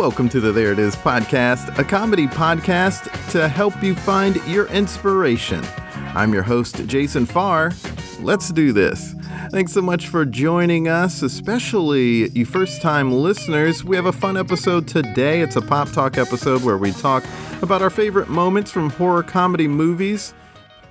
[0.00, 4.66] Welcome to the There It Is podcast, a comedy podcast to help you find your
[4.68, 5.62] inspiration.
[6.14, 7.72] I'm your host, Jason Farr.
[8.20, 9.14] Let's do this.
[9.50, 13.84] Thanks so much for joining us, especially you first time listeners.
[13.84, 15.42] We have a fun episode today.
[15.42, 17.22] It's a pop talk episode where we talk
[17.60, 20.32] about our favorite moments from horror comedy movies.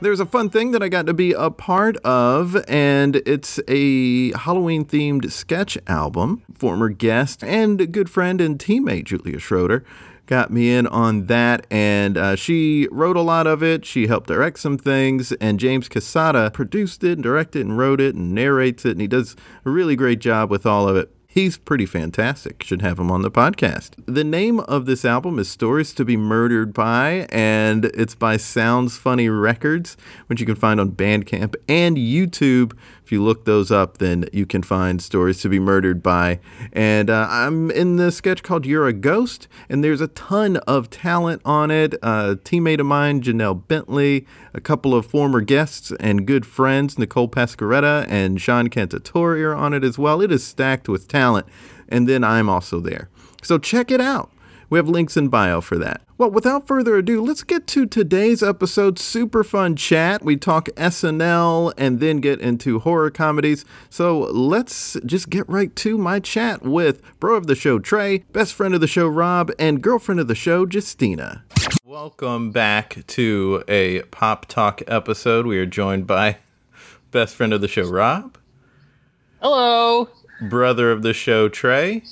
[0.02, 4.32] There's a fun thing that I got to be a part of, and it's a
[4.32, 6.42] Halloween themed sketch album.
[6.54, 9.84] Former guest and good friend and teammate Julia Schroeder
[10.26, 13.84] got me in on that, and uh, she wrote a lot of it.
[13.84, 18.16] She helped direct some things, and James Casada produced it, and directed, and wrote it,
[18.16, 21.14] and narrates it, and he does a really great job with all of it.
[21.32, 22.64] He's pretty fantastic.
[22.64, 23.92] Should have him on the podcast.
[24.08, 28.98] The name of this album is Stories to Be Murdered By, and it's by Sounds
[28.98, 32.76] Funny Records, which you can find on Bandcamp and YouTube.
[33.10, 36.40] If you look those up, then you can find Stories to Be Murdered By.
[36.72, 40.92] And uh, I'm in the sketch called You're a Ghost, and there's a ton of
[40.92, 41.96] talent on it.
[42.04, 47.28] a teammate of mine, Janelle Bentley, a couple of former guests and good friends, Nicole
[47.28, 50.22] Pascaretta and Sean Cantatori are on it as well.
[50.22, 51.48] It is stacked with talent,
[51.88, 53.10] and then I'm also there.
[53.42, 54.32] So check it out.
[54.70, 56.04] We have links in bio for that.
[56.20, 59.00] Well, without further ado, let's get to today's episode.
[59.00, 60.22] Super fun chat.
[60.22, 63.64] We talk SNL and then get into horror comedies.
[63.90, 68.54] So let's just get right to my chat with bro of the show, Trey, best
[68.54, 71.46] friend of the show, Rob, and girlfriend of the show, Justina.
[71.86, 75.46] Welcome back to a Pop Talk episode.
[75.46, 76.40] We are joined by
[77.12, 78.38] best friend of the show, Rob,
[79.42, 80.10] Hello.
[80.50, 82.04] brother of the show, Trey,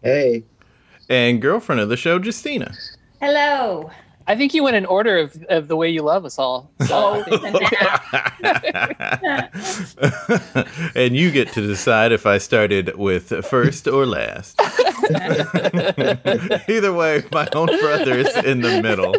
[0.00, 0.44] Hey.
[1.08, 2.72] and girlfriend of the show, Justina.
[3.20, 3.90] Hello.
[4.28, 6.68] I think you went in order of, of the way you love us all.
[6.84, 7.24] So, oh.
[10.96, 14.60] and you get to decide if I started with first or last.
[16.68, 19.14] Either way, my own brother is in the middle.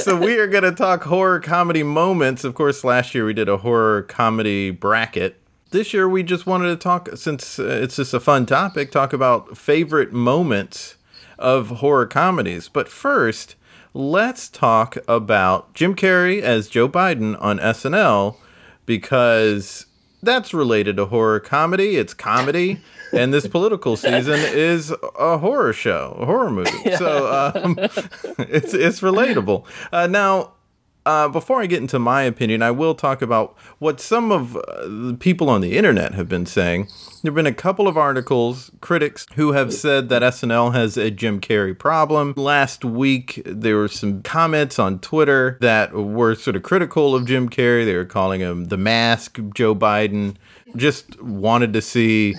[0.00, 2.42] so we are going to talk horror comedy moments.
[2.42, 5.41] Of course, last year we did a horror comedy bracket.
[5.72, 9.14] This year we just wanted to talk, since uh, it's just a fun topic, talk
[9.14, 10.96] about favorite moments
[11.38, 12.68] of horror comedies.
[12.68, 13.56] But first,
[13.94, 18.36] let's talk about Jim Carrey as Joe Biden on SNL
[18.84, 19.86] because
[20.22, 21.96] that's related to horror comedy.
[21.96, 22.78] It's comedy.
[23.14, 26.70] And this political season is a horror show, a horror movie.
[26.98, 27.78] So um,
[28.38, 29.64] it's it's relatable.
[29.90, 30.52] Uh, now,
[31.04, 34.60] uh, before I get into my opinion, I will talk about what some of uh,
[34.86, 36.88] the people on the internet have been saying.
[37.22, 41.10] There have been a couple of articles, critics, who have said that SNL has a
[41.10, 42.34] Jim Carrey problem.
[42.36, 47.48] Last week, there were some comments on Twitter that were sort of critical of Jim
[47.48, 47.84] Carrey.
[47.84, 50.36] They were calling him the mask Joe Biden.
[50.76, 52.36] Just wanted to see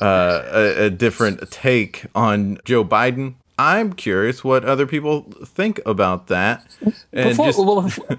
[0.00, 3.34] uh, a, a different take on Joe Biden.
[3.62, 6.66] I'm curious what other people think about that.
[7.12, 7.74] And before, just- well,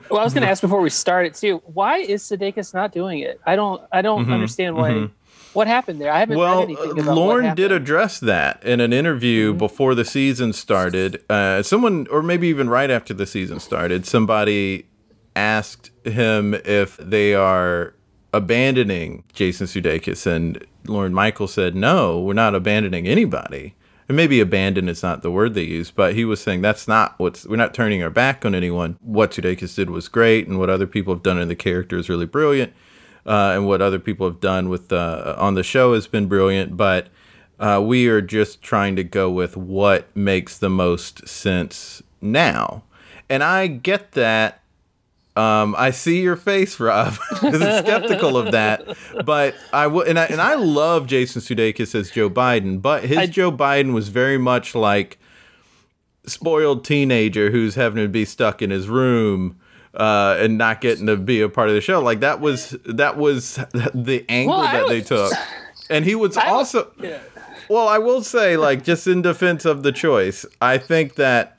[0.09, 1.61] well, I was going to ask before we started too.
[1.65, 3.41] Why is Sudeikis not doing it?
[3.45, 3.81] I don't.
[3.91, 5.09] I don't understand why.
[5.53, 6.11] What happened there?
[6.13, 9.95] I haven't Mm-hmm, well, read anything about Lorne did address that in an interview before
[9.95, 11.21] the season started.
[11.29, 14.85] Uh, someone, or maybe even right after the season started, somebody
[15.35, 17.93] asked him if they are
[18.31, 23.73] abandoning Jason Sudeikis, and Lorne Michael said, "No, we're not abandoning anybody."
[24.11, 27.17] And maybe abandon is not the word they use, but he was saying that's not
[27.17, 27.45] what's.
[27.45, 28.97] We're not turning our back on anyone.
[28.99, 32.09] What Sudeikis did was great, and what other people have done in the character is
[32.09, 32.73] really brilliant
[33.25, 36.75] uh, and what other people have done with uh, on the show has been brilliant.
[36.75, 37.07] But
[37.57, 42.83] uh, we are just trying to go with what makes the most sense now,
[43.29, 44.60] and I get that.
[45.35, 47.13] Um, I see your face, Rob.
[47.37, 52.29] skeptical of that, but I will, and I and I love Jason Sudeikis as Joe
[52.29, 55.17] Biden, but his I- Joe Biden was very much like
[56.25, 59.57] spoiled teenager who's having to be stuck in his room
[59.95, 62.01] uh, and not getting to be a part of the show.
[62.01, 63.55] Like that was that was
[63.93, 65.31] the angle Well, that they took,
[65.89, 66.91] and he was I was- also.
[66.99, 67.19] Yeah.
[67.69, 71.57] Well, I will say, like, just in defense of the choice, I think that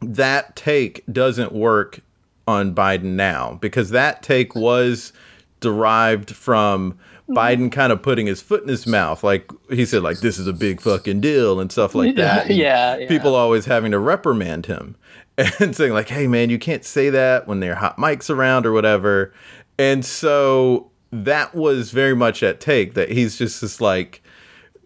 [0.00, 1.98] that take doesn't work
[2.46, 5.12] on Biden now because that take was
[5.60, 6.98] derived from
[7.28, 10.46] Biden kind of putting his foot in his mouth, like he said, like this is
[10.46, 12.46] a big fucking deal and stuff like that.
[12.46, 13.08] And yeah, yeah.
[13.08, 14.96] People always having to reprimand him
[15.38, 18.66] and saying like, "Hey, man, you can't say that when there are hot mics around
[18.66, 19.32] or whatever."
[19.78, 24.22] And so that was very much at take that he's just this like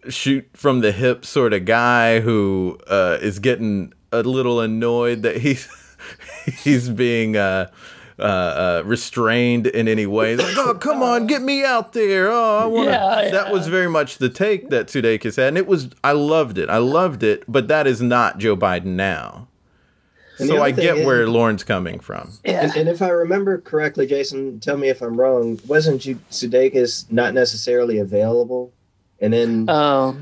[0.07, 5.37] shoot from the hip sort of guy who uh, is getting a little annoyed that
[5.37, 5.67] he's
[6.63, 7.69] he's being uh,
[8.19, 10.31] uh, uh, restrained in any way.
[10.31, 12.29] He's like, oh, come on, get me out there.
[12.29, 12.91] Oh, I want to.
[12.91, 15.89] Yeah, That was very much the take that Sudeikis had, and it was.
[16.03, 16.69] I loved it.
[16.69, 19.47] I loved it, but that is not Joe Biden now.
[20.37, 22.31] And So I get is- where Lorne's coming from.
[22.43, 22.63] yeah.
[22.63, 25.59] And, and if I remember correctly, Jason, tell me if I'm wrong.
[25.67, 28.71] Wasn't Ju- Sudeikis not necessarily available?
[29.21, 30.17] And then oh.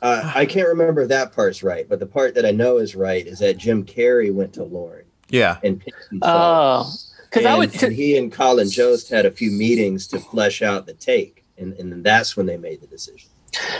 [0.00, 2.96] uh, I can't remember if that part's right, but the part that I know is
[2.96, 5.58] right is that Jim Carrey went to Lorne Yeah.
[5.62, 5.82] and
[6.22, 6.90] oh,
[7.24, 7.82] because I And- would.
[7.82, 11.74] and he and Colin Jost had a few meetings to flesh out the take, and,
[11.74, 13.28] and that's when they made the decision.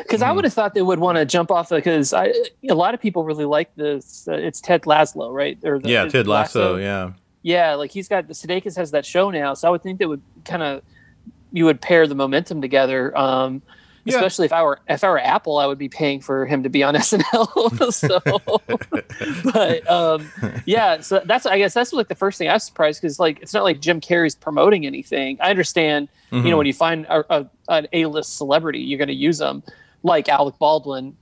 [0.03, 2.33] Because I would have thought they would want to jump off because I
[2.69, 4.27] a lot of people really like this.
[4.27, 5.59] Uh, it's Ted Lasso, right?
[5.63, 6.77] Or the, Yeah, Ted it Lasso.
[6.77, 7.13] Yeah.
[7.43, 10.09] Yeah, like he's got the Sudeikis has that show now, so I would think that
[10.09, 10.83] would kind of
[11.53, 13.17] you would pair the momentum together.
[13.17, 13.63] Um,
[14.09, 14.17] Yeah.
[14.17, 16.69] Especially if I were if I were Apple, I would be paying for him to
[16.69, 17.93] be on SNL.
[17.93, 18.21] so,
[19.53, 20.31] but um,
[20.67, 23.41] yeah, so that's I guess that's like the first thing I was surprised because like
[23.41, 25.39] it's not like Jim Carrey's promoting anything.
[25.41, 26.57] I understand you know Mhm.
[26.59, 29.63] when you find a, a, an A-list celebrity you're going to use them
[30.03, 31.17] like Alec Baldwin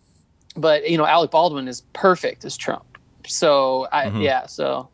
[0.57, 2.85] but you know Alec Baldwin is perfect as Trump
[3.27, 4.23] so I Mhm.
[4.25, 4.89] yeah so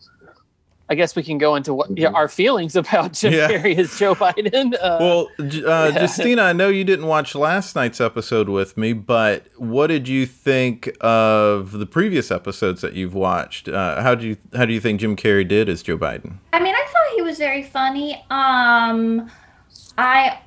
[0.88, 2.14] I guess we can go into what yeah, Mhm.
[2.14, 3.49] our feelings about Jim Yeah.
[3.50, 5.43] Carrey as Joe Biden uh, Well, uh,
[5.94, 6.00] yeah.
[6.00, 10.26] Justina, I know you didn't watch last night's episode with me, but what did you
[10.26, 13.69] think of the previous episodes that you've watched?
[13.69, 16.34] Uh, how do you how do you think Jim Carrey did as Joe Biden?
[16.52, 18.23] I mean, I thought he was very funny.
[18.31, 19.31] Um,
[19.96, 20.40] I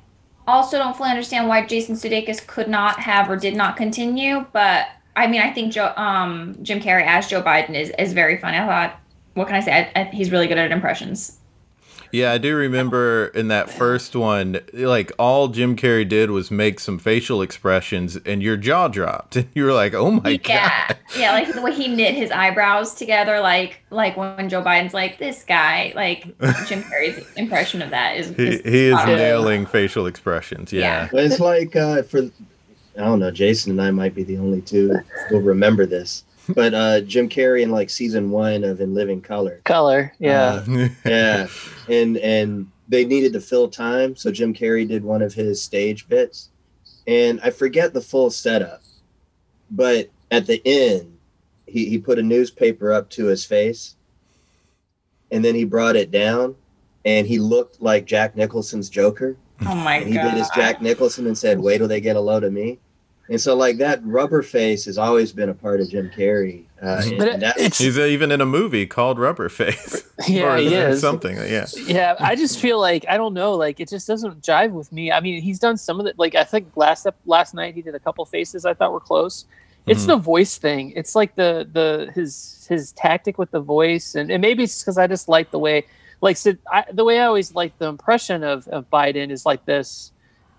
[0.46, 4.86] also don't fully understand why Jason Sudeikis could not have or did not continue, but
[5.16, 8.58] I mean, I think Joe, um, Jim Carrey as Joe Biden is is very funny.
[8.58, 9.00] I thought,
[9.36, 9.90] what can I say?
[9.94, 11.38] I, I, he's really good at impressions.
[12.12, 16.80] Yeah, I do remember in that first one, like all Jim Carrey did was make
[16.80, 20.96] some facial expressions, and your jaw dropped, and you were like, "Oh my yeah, god!"
[21.18, 25.18] yeah, like the way he knit his eyebrows together, like like when Joe Biden's like
[25.18, 26.24] this guy, like
[26.66, 28.28] Jim Carrey's impression of that is.
[28.30, 30.72] He, is he is spot nailing facial expressions.
[30.72, 30.80] Yeah.
[30.80, 31.08] Yeah.
[31.12, 34.62] But it's like uh, for I don't know, Jason and I might be the only
[34.62, 34.96] two
[35.28, 36.24] who'll remember this.
[36.54, 40.88] But uh, Jim Carrey in like season one of In Living Color, color yeah Uh,
[41.04, 41.46] yeah,
[41.88, 46.08] and and they needed to fill time, so Jim Carrey did one of his stage
[46.08, 46.50] bits,
[47.06, 48.82] and I forget the full setup,
[49.70, 51.18] but at the end,
[51.66, 53.96] he he put a newspaper up to his face,
[55.32, 56.54] and then he brought it down,
[57.04, 59.36] and he looked like Jack Nicholson's Joker.
[59.62, 60.30] Oh my And he god!
[60.30, 62.78] did his Jack Nicholson and said, "Wait till they get a load of me."
[63.28, 66.62] And so, like that rubber face has always been a part of Jim Carrey.
[66.80, 70.02] Uh, But it- He's even in a movie called Rubber Face.
[70.28, 71.00] Yeah, or, he is.
[71.00, 71.36] something.
[71.36, 71.66] Yeah.
[71.86, 75.12] yeah i just feel like i don't know like it just doesn't jive with me
[75.12, 77.82] i mean he's done some of the like i think last ep- last night he
[77.82, 79.44] did a couple faces i thought were close
[79.86, 80.06] it's Mhm.
[80.06, 84.40] the voice thing it's like the the his his tactic with the voice and, and
[84.40, 85.84] maybe it's because i just like the way
[86.22, 89.66] like so I, the way i always like the impression of, of biden is like
[89.66, 90.12] this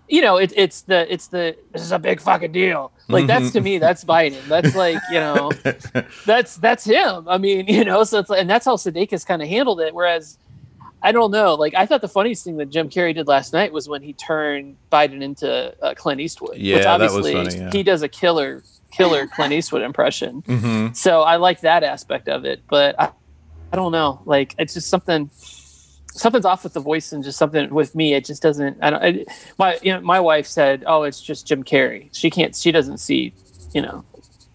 [0.08, 3.50] you know it, it's the it's the this is a big fucking deal like that's
[3.52, 5.50] to me that's biden that's like you know
[6.26, 7.28] that's that's him.
[7.28, 9.94] I mean, you know, so it's like, and that's how Sudeikis kind of handled it.
[9.94, 10.38] Whereas,
[11.02, 11.54] I don't know.
[11.54, 14.12] Like, I thought the funniest thing that Jim Carrey did last night was when he
[14.12, 16.56] turned Biden into uh, Clint Eastwood.
[16.56, 17.70] Yeah, which that was obviously funny, yeah.
[17.70, 20.42] he does a killer, killer Clint Eastwood impression.
[20.46, 22.62] hmm So I like that aspect of it.
[22.68, 23.10] But I,
[23.72, 24.22] I don't know.
[24.24, 25.30] Like, it's just something.
[26.18, 28.14] Something's off with the voice and just something with me.
[28.14, 28.76] It just doesn't.
[28.82, 29.02] I don't.
[29.02, 29.24] I,
[29.58, 32.54] my you know my wife said, "Oh, it's just Jim Carrey." She can't.
[32.54, 33.32] She doesn't see.
[33.74, 34.04] You know,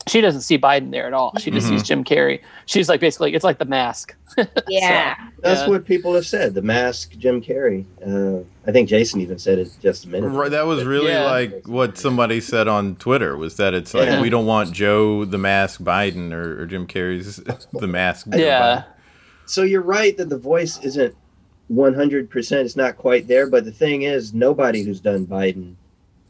[0.08, 1.34] she doesn't see Biden there at all.
[1.40, 1.70] She just Mhm.
[1.70, 2.42] sees Jim Carrey.
[2.66, 4.16] She's like basically, it's like the mask.
[4.68, 5.16] yeah.
[5.42, 5.70] that's yeah.
[5.70, 6.56] what people have said.
[6.56, 7.86] The mask, Jim Carrey.
[8.04, 10.30] Uh, I think Jason even said it just a minute.
[10.30, 11.26] Right, that was really Yeah.
[11.30, 14.22] like what somebody said on Twitter was that it's like Yeah.
[14.22, 17.36] we don't want Joe the Mask Biden or, or Jim Carrey's
[17.74, 18.28] the Mask.
[18.32, 18.84] Joe yeah,
[19.46, 21.14] So you're right that the voice isn't
[21.68, 22.30] 100.
[22.30, 23.48] percent It's not quite there.
[23.48, 25.76] But the thing is, nobody who's done Biden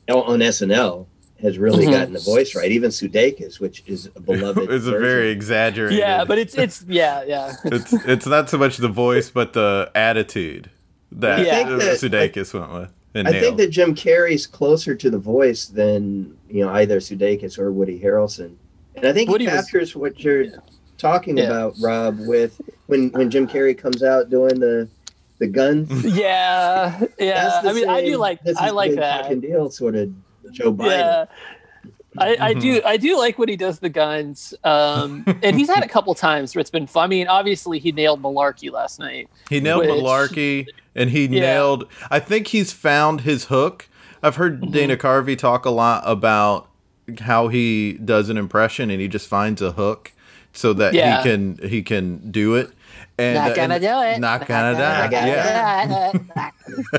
[0.10, 1.06] on SNL
[1.42, 1.92] has really Mhm.
[1.92, 2.72] gotten the voice right.
[2.72, 4.68] Even Sudeikis, which is a beloved.
[4.68, 4.72] Biden.
[4.78, 5.98] it's a very exaggerated.
[6.00, 7.54] yeah, but it's it's yeah yeah.
[7.66, 10.70] it's it's not so much the voice but the attitude
[11.12, 12.90] that I think that- Sudeikis went with.
[13.16, 17.60] And I think that Jim Carrey's closer to the voice than you know either Sudeikis
[17.60, 18.54] or Woody Harrelson,
[18.96, 20.46] and I think Woody he was- captures what you're
[20.98, 21.44] talking Yeah.
[21.46, 22.18] about, Rob.
[22.22, 24.88] With when when Jim Carrey comes out doing the
[25.44, 26.06] the guns.
[26.16, 27.44] Yeah, yeah.
[27.44, 29.24] That's the I mean, I do like this I is like big that.
[29.24, 30.12] fucking deal sort of
[30.52, 30.90] Joe Biden.
[30.90, 31.26] Yeah.
[32.16, 32.88] I, I do Mm-hmm.
[32.88, 36.54] I do like when he does the guns, um, and he's had a couple times
[36.56, 37.06] where it's been fun.
[37.06, 39.30] I mean, obviously he nailed Malarkey last night.
[39.50, 41.42] He nailed Which- Malarkey, and he Yeah.
[41.42, 41.88] nailed.
[42.12, 43.88] I think he's found his hook.
[44.22, 44.72] I've heard Mm-hmm.
[44.72, 46.70] Dana Carvey talk a lot about
[47.22, 50.12] how he does an impression, and he just finds a hook
[50.54, 51.18] so that Yeah.
[51.18, 52.70] he can he can do it.
[53.17, 54.20] And, Not uh, gonna and- do it.
[54.20, 56.12] Not gonna Not gonna Yeah.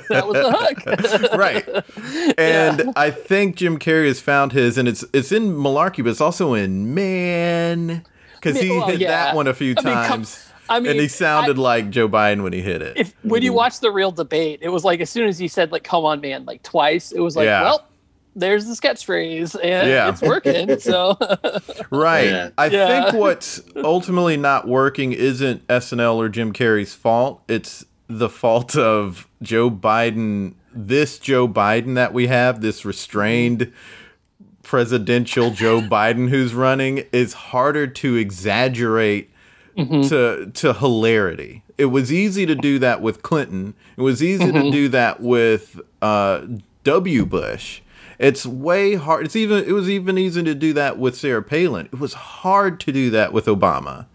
[0.09, 1.33] that was the hook.
[1.37, 2.39] right.
[2.39, 6.21] And I think Jim Carrey has found his, and it's it's in Malarkey, but it's
[6.21, 8.05] also in Man,
[8.37, 9.09] because he Well, hit yeah.
[9.09, 11.91] that one a few I mean, come- times, I mean, and he sounded I- like
[11.91, 12.97] Joe Biden when he hit it.
[12.97, 13.57] if when you mm-hmm.
[13.57, 16.21] watch the real debate, it was like as soon as he said like "come on,
[16.21, 17.63] man" like twice, it was like, Yeah.
[17.65, 17.89] well,
[18.37, 20.09] there's the catchphrase, and Yeah.
[20.11, 20.79] it's working.
[20.81, 21.17] So
[21.91, 22.27] Right.
[22.29, 22.51] Yeah.
[22.59, 22.87] I Yeah.
[23.11, 27.43] think what's ultimately not working isn't SNL or Jim Carrey's fault.
[27.49, 33.73] It's the fault of Joe Biden, this Joe Biden that we have, this restrained
[34.63, 39.31] presidential Joe Biden who's running is harder to exaggerate
[39.77, 41.63] to to hilarity.
[41.77, 43.75] It was easy to do that with Clinton.
[43.97, 46.43] It was easy to do that with uh,
[46.85, 47.25] W.
[47.27, 47.81] Bush.
[48.19, 49.27] It's way hard.
[49.27, 49.65] It's even.
[49.65, 51.87] It was even easy to do that with Sarah Palin.
[51.87, 54.07] It was hard to do that with Obama,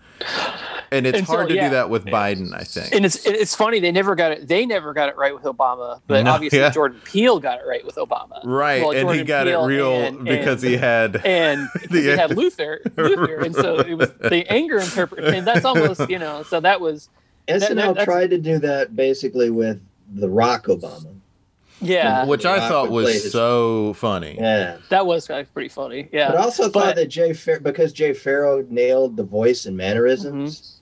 [0.92, 1.70] and it's And so, hard to yeah.
[1.70, 2.54] do that with Biden.
[2.54, 2.94] I think.
[2.94, 6.02] and it's it's funny they never got it they never got it right with Obama,
[6.08, 6.70] but No, obviously yeah.
[6.72, 8.40] Jordan Peele got it right with Obama.
[8.46, 11.26] right, Well, and he got Peele it real and- because and- he had.
[11.26, 15.66] and because he had Luther, Luther, and so it was the anger interpret, and that's
[15.66, 16.44] almost you know.
[16.44, 17.10] So that was
[17.48, 19.80] SNL that- that's- tried to do that basically with
[20.14, 21.16] the Rock Obama.
[21.82, 24.36] Yeah, which I thought was so funny.
[24.38, 24.78] Yeah.
[24.90, 26.10] that was uh, pretty funny.
[26.12, 29.66] Yeah, But I also But- thought that Jay Fer- because Jay Pharoah nailed the voice
[29.66, 30.76] and mannerisms,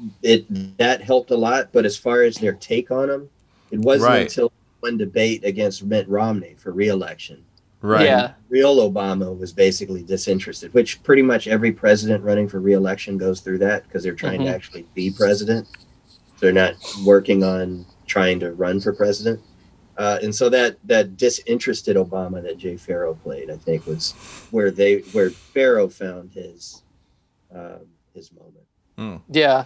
[0.00, 0.08] Mm-hmm.
[0.22, 1.68] it that helped a lot.
[1.72, 3.28] But as far as their take on him,
[3.70, 4.22] it wasn't Right.
[4.22, 7.42] until one debate against Mitt Romney for reelection.
[7.82, 8.04] Right.
[8.06, 8.32] Yeah.
[8.48, 13.58] Real Obama was basically disinterested, which pretty much every president running for reelection goes through
[13.58, 14.44] that because they're trying Mhm.
[14.46, 15.66] to actually be president.
[16.40, 16.74] They're not
[17.04, 19.40] working on trying to run for president.
[19.96, 24.12] Uh, and so that that disinterested Obama that Jay Pharoah played, I think, was
[24.50, 26.82] where they where Farrow found his
[27.54, 29.22] um, his moment.
[29.30, 29.64] yeah.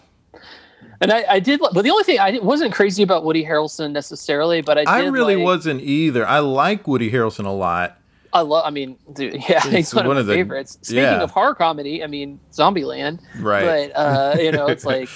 [1.00, 4.60] And I, I did, but the only thing I wasn't crazy about Woody Harrelson necessarily,
[4.62, 6.26] but I did I really like- wasn't either.
[6.26, 7.98] I like Woody Harrelson a lot.
[8.32, 8.64] I love.
[8.66, 10.78] I mean, dude, yeah, It's he's one, one of of my the- favorites.
[10.82, 11.20] Speaking yeah.
[11.22, 13.90] of horror comedy, I mean, Zombieland, Right.
[13.92, 15.08] but uh, you know, it's like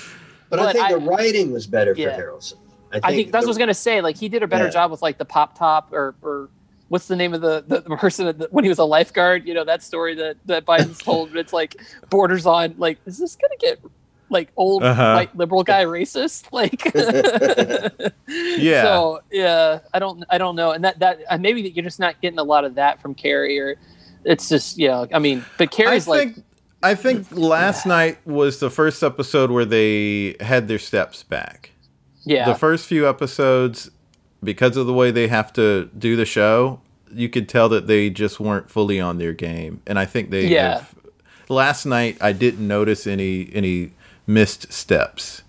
[0.51, 2.17] But, I think I- the writing was better Yeah.
[2.17, 2.55] for Harrelson.
[3.03, 4.01] I think that's what I was gonna say.
[4.01, 4.71] Like he did a better Yeah.
[4.71, 6.49] job with like the pop top or or
[6.89, 9.47] what's the name of the the, the person that, when he was a lifeguard.
[9.47, 11.31] You know that story that that Biden's told.
[11.33, 11.77] but It's like
[12.11, 13.81] borders on like is this gonna get
[14.31, 15.13] like old Uh-huh.
[15.15, 16.47] white liberal guy racist?
[16.53, 16.83] Like
[18.29, 18.83] Yeah.
[18.83, 22.21] So yeah, I don't I don't know, and that that uh, maybe you're just not
[22.21, 23.77] getting a lot of that from Carrey or.
[24.25, 26.37] It's just know, I mean, but I Carrey's like
[26.81, 31.71] I think last night was the first episode where they had their steps back.
[32.25, 33.91] Yeah, The first few episodes,
[34.43, 36.81] because of the way they have to do the show,
[37.13, 39.83] you could tell that they just weren't fully on their game.
[39.87, 40.75] And I think they Yeah.
[40.79, 40.95] have
[41.49, 43.93] last night I didn't notice any any
[44.27, 45.43] missed steps.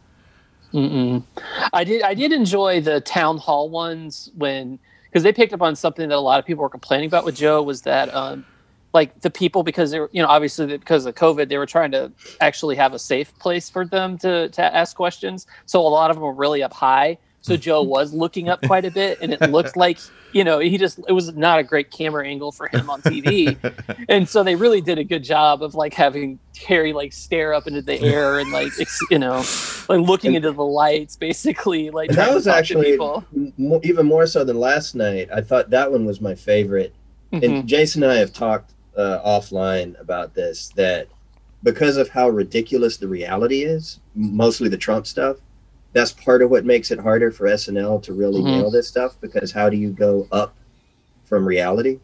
[0.74, 1.24] Mm-mm.
[1.72, 2.02] I did.
[2.02, 6.16] I did enjoy the town hall ones when because they picked up on something that
[6.16, 8.44] a lot of people were complaining about with Joe was that um,
[8.94, 11.92] like the people because they were you know obviously because of COVID they were trying
[11.92, 15.48] to actually have a safe place for them to to ask questions.
[15.66, 17.18] So a lot of them were really up high.
[17.42, 19.98] So Joe was looking up quite a bit, and it looked like
[20.32, 23.58] you know he just it was not a great camera angle for him on TV,
[24.10, 27.66] and so they really did a good job of like having Harry like stare up
[27.68, 28.72] into the air and like
[29.10, 29.44] you know
[29.90, 33.26] like looking into the lights, basically like that was actually people.
[33.34, 35.30] m- even more so than last night.
[35.34, 36.94] I thought that one was my favorite.
[37.32, 37.66] And mm-hmm.
[37.66, 41.08] Jason and I have talked uh, offline about this that
[41.64, 45.38] because of how ridiculous the reality is, mostly the Trump stuff,
[45.94, 48.46] that's part of what makes it harder for SNL to really Mhm.
[48.46, 49.16] nail this stuff.
[49.22, 50.56] Because how do you go up
[51.24, 52.00] from reality?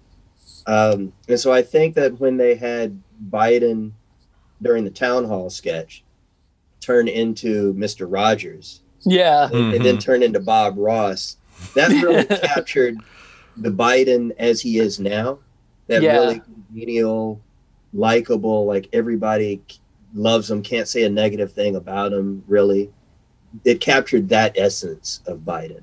[0.68, 3.92] Um, and so I think that when they had Biden
[4.62, 6.04] during the town hall sketch
[6.80, 8.06] turn into Mr.
[8.10, 11.38] Rogers, Yeah, and, and then turn into Bob Ross.
[11.76, 12.98] That really captured
[13.58, 15.40] the Biden as he is now.
[15.88, 16.14] That Yeah.
[16.20, 17.42] really congenial,
[17.94, 19.62] likable, like everybody
[20.14, 22.92] loves him, can't say a negative thing about him, really.
[23.66, 25.82] It captured that essence of Biden.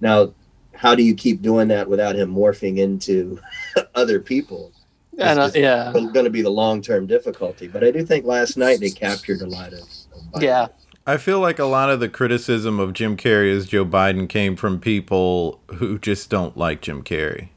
[0.00, 0.32] Now,
[0.74, 3.38] how do you keep doing that without him morphing into
[3.94, 4.72] other people?
[5.20, 7.68] I know, It's yeah, going to be the long term difficulty.
[7.68, 10.42] But I do think last night they captured a lot of, of Biden.
[10.42, 10.68] yeah.
[11.06, 14.54] I feel like a lot of the criticism of Jim Carrey as Joe Biden came
[14.54, 17.48] from people who just don't like Jim Carrey.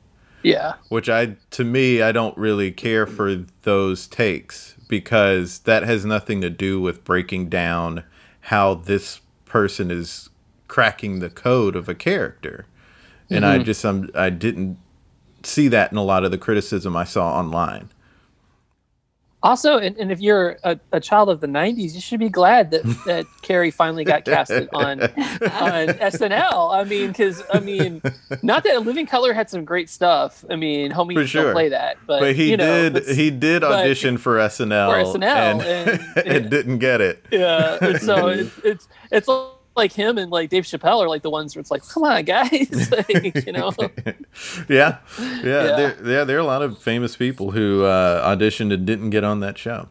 [0.44, 0.76] Yeah.
[0.90, 6.42] Which I, to me, I don't really care for those takes because that has nothing
[6.42, 8.04] to do with breaking down
[8.42, 10.30] how this person is
[10.68, 12.66] cracking the code of a character.
[13.30, 13.64] And I mm-hmm.
[13.64, 14.78] just, I'm, I didn't
[15.44, 17.90] see that in a lot of the criticism I saw online.
[19.44, 22.72] Also, and, and if you're a, a child of the '90s, you should be glad
[22.72, 25.10] that that Carrey finally got casted on on
[26.00, 26.74] SNL.
[26.74, 28.02] I mean, because I mean,
[28.42, 30.46] not that Living Color had some great stuff.
[30.50, 33.30] I mean, homie, For don't play that, but, But he you know, did, it's- he
[33.32, 37.26] did but- audition for SNL, For SNL, and, and- and didn't get it.
[37.30, 37.78] yeah.
[37.82, 39.50] And so it's it's it's like
[39.94, 42.92] him and like Dave Chappelle are like the ones where it's like, come on, guys,
[42.92, 43.72] like, you know.
[43.78, 44.14] yeah,
[44.70, 45.76] yeah, Yeah.
[45.76, 49.24] There, yeah, there are a lot of famous people who uh, auditioned and didn't get
[49.24, 49.90] on that show.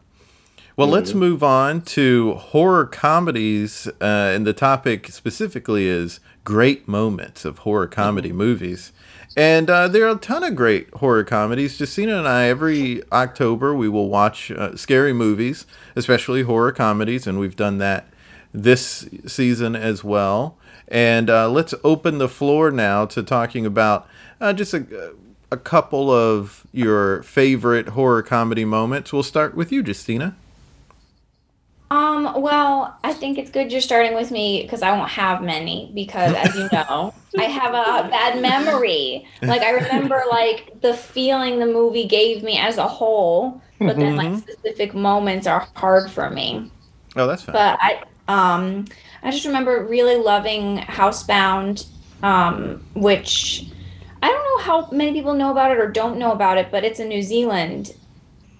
[0.75, 7.45] Well, let's move on to horror comedies, uh, and the topic specifically is great moments
[7.45, 8.91] of horror comedy movies.
[9.37, 11.79] And uh, there are a ton of great horror comedies.
[11.79, 17.37] Justina and I, every October, we will watch uh, scary movies, especially horror comedies, and
[17.39, 18.07] we've done that
[18.53, 20.57] this season as well.
[20.87, 24.07] And uh, let's open the floor now to talking about
[24.39, 25.13] uh, just a,
[25.51, 29.11] a couple of your favorite horror comedy moments.
[29.11, 30.35] We'll start with you, Justina.
[31.93, 35.91] Um, well, I think it's good you're starting with me because I won't have many
[35.93, 39.27] because as you know, I have a bad memory.
[39.43, 44.15] Like I remember like the feeling the movie gave me as a whole, but then
[44.15, 46.71] like specific moments are hard for me.
[47.15, 47.53] Oh, that's fine.
[47.53, 48.01] But I
[48.33, 48.85] um
[49.23, 51.85] I just remember really loving Housebound,
[52.21, 53.65] um, which
[54.21, 56.83] I don't know how many people know about it or don't know about it, but
[56.83, 57.95] it's a New Zealand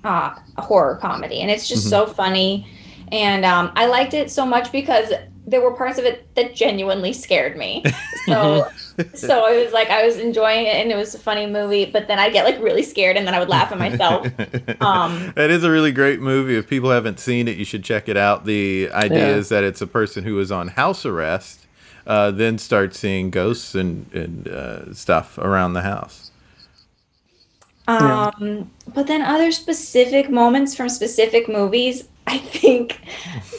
[0.05, 2.67] uh, horror comedy, and it's just so funny.
[3.11, 5.11] And um, I liked it so much because
[5.45, 7.83] there were parts of it that genuinely scared me.
[8.25, 8.69] So,
[9.13, 11.83] so it was like I was enjoying it, and it was a funny movie.
[11.83, 14.27] But then I'd get like really scared, and then I would laugh at myself.
[14.79, 16.55] Um, that is a really great movie.
[16.55, 18.45] If people haven't seen it, you should check it out.
[18.45, 19.35] The idea Yeah.
[19.35, 21.65] is that it's a person who is on house arrest,
[22.07, 26.31] uh, then starts seeing ghosts and, and uh, stuff around the house.
[27.89, 28.31] Yeah.
[28.39, 32.99] Um, but then other specific moments from specific movies, I think.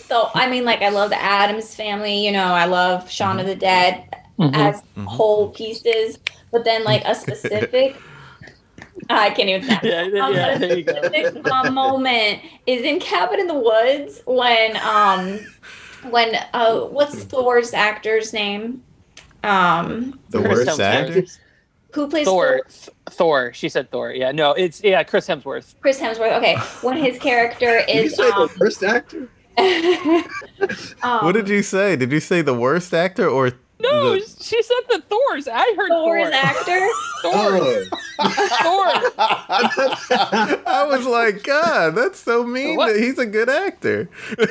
[0.08, 2.24] So I mean, like I love the Addams Family.
[2.26, 4.04] You know, I love Shaun of the Dead
[4.38, 4.54] Mhm.
[4.54, 6.18] as whole pieces.
[6.50, 8.02] But then like a specific,
[9.08, 9.62] I can't even.
[9.62, 9.78] Say.
[9.82, 11.50] Yeah, yeah, Um, yeah, a there you go.
[11.50, 15.46] uh, moment is in Cabin in the Woods when um
[16.02, 18.82] when uh what's Thor's actor's name?
[19.42, 20.80] Um, The worst Hemsworth.
[20.80, 21.24] actor?
[21.94, 23.52] Who plays Thor, Th- Thor.
[23.54, 24.12] She said Thor.
[24.12, 25.74] Yeah, no, it's yeah, Chris Hemsworth.
[25.80, 26.37] Chris Hemsworth.
[26.38, 29.28] Okay, when his character Did you is say um, the first actor?
[29.59, 30.24] um,
[31.24, 31.96] What did you say?
[31.96, 35.46] Did you say the worst actor or No, the- she said the Thor's.
[35.48, 36.35] I heard Thor's Thor.
[36.35, 36.88] actor?
[37.22, 37.33] Thor.
[37.33, 37.85] Oh.
[38.62, 39.12] Thor.
[40.66, 42.76] I was like, God, that's so mean.
[42.76, 42.92] What?
[42.94, 44.09] That he's a good actor.
[44.38, 44.46] no,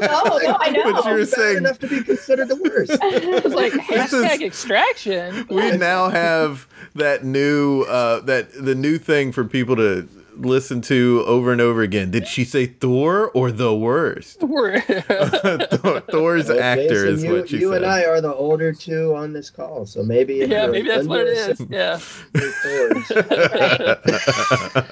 [0.00, 0.92] no, I know.
[0.92, 2.92] But you were Bad saying enough to be considered the worst.
[3.02, 5.46] It's like This is- hashtag extraction.
[5.50, 11.22] we now have that new uh, that the new thing for people to listen to
[11.26, 12.10] over and over again.
[12.10, 14.40] Did she say Thor or the worst?
[14.44, 17.60] Thor, Thor's Well, actor Jason, is you, what she said.
[17.62, 17.82] you said.
[17.82, 21.20] and I are the older two on this call, so maybe yeah, maybe that's what
[21.20, 21.60] it is.
[21.60, 21.98] offended, Yeah.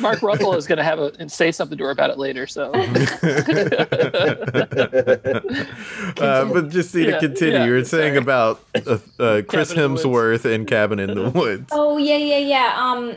[0.00, 2.46] Mark Ruffalo is going to have a and say something to her about it later.
[2.46, 2.86] So uh,
[6.44, 9.96] but just see to continue, yeah, you were saying about uh, uh, Chris Cabin in.
[9.96, 11.68] Hemsworth and Cabin in the Woods.
[11.72, 12.74] Oh yeah, yeah, yeah.
[12.76, 13.16] Um,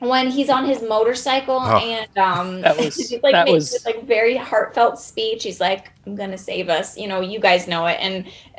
[0.00, 1.78] when he's on his motorcycle Oh.
[1.78, 5.44] and um, That was- he's like that makes was- this like very heartfelt speech.
[5.44, 8.26] He's like, "I'm gonna save us." You know, you guys know it, and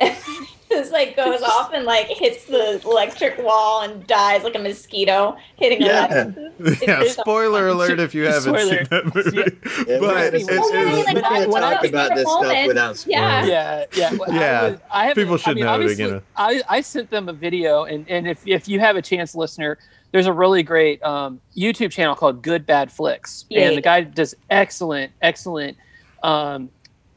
[0.70, 5.36] it's like goes off and like hits the electric wall and dies like a mosquito
[5.56, 6.00] hitting a Yeah.
[6.00, 6.36] light.
[6.82, 8.76] yeah, it's- spoiler alert if you haven't Spoiler.
[8.78, 9.36] seen that movie.
[9.86, 11.02] Yeah, but we it, can't- Oh, it really?
[11.04, 13.20] Like, we can't talk about this stuff moment, without spoiling.
[13.20, 13.44] yeah.
[13.46, 15.96] yeah, yeah, well, I Yeah, was- I, haven't- people should I mean, know to obviously,
[16.04, 16.24] begin with.
[16.36, 19.78] I, I sent them a video, and and if if you have a chance, listener,
[20.12, 23.68] there's a really great um, YouTube channel called Good Bad Flicks, Yeah.
[23.68, 25.76] and the guy does excellent, excellent,
[26.22, 26.70] um,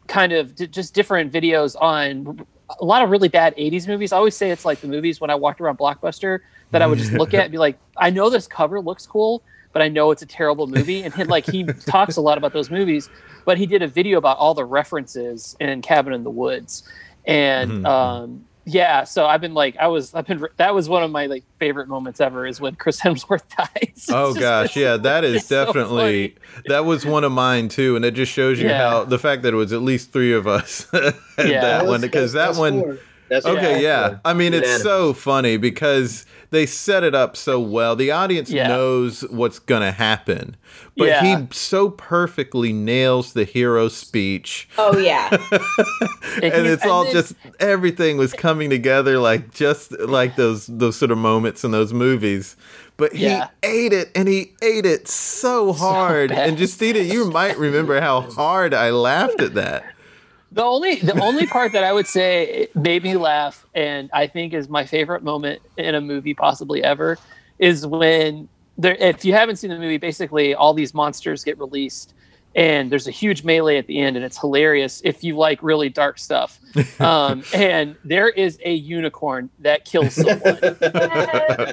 [0.10, 2.46] kind of d- just different videos on
[2.82, 4.12] a lot of really bad 80s movies.
[4.12, 6.40] I always say it's like the movies when I walked around Blockbuster
[6.72, 9.42] that I would just look at and be like, I know this cover looks cool,
[9.72, 11.04] but I know it's a terrible movie.
[11.04, 13.10] And he, like he talks a lot about those movies,
[13.46, 16.84] but he did a video about all the references in Cabin in the Woods.
[17.26, 17.86] And Mhm.
[17.86, 21.26] um, yeah, so I've been like, I was, I've been, that was one of my
[21.26, 24.08] like favorite moments ever is when Chris Hemsworth dies.
[24.12, 26.36] Oh just- gosh, yeah, that is it's so definitely
[26.68, 28.90] that was one of mine too, and it just shows you Yeah.
[28.90, 31.62] how the fact that it was at least three of us at Yeah.
[31.62, 32.80] that one because that that's one.
[32.82, 33.00] four.
[33.30, 33.82] That's Okay, four.
[33.82, 34.18] yeah.
[34.26, 34.84] I mean, it's Unanimous.
[34.84, 37.96] so funny because they set it up so well.
[37.96, 38.68] The audience Yeah.
[38.68, 40.56] knows what's going to happen,
[40.98, 41.24] but Yeah.
[41.42, 44.68] he so perfectly nails the hero speech.
[44.78, 45.30] Oh yeah.
[46.42, 50.96] And and it's all then- just everything was coming together like just like those those
[50.96, 52.56] sort of moments in those movies
[52.98, 53.48] but he Yeah.
[53.64, 56.50] ate it and he ate it so hard bad.
[56.50, 59.84] and justina you might remember how hard i laughed at that
[60.52, 64.54] The only the only part that I would say made me laugh and I think
[64.54, 67.18] is my favorite moment in a movie possibly ever
[67.60, 72.14] is when there if you haven't seen the movie basically all these monsters get released
[72.56, 75.90] and there's a huge melee at the end and it's hilarious if you like really
[75.90, 76.60] dark stuff
[77.00, 80.60] um, and there is a unicorn that kills someone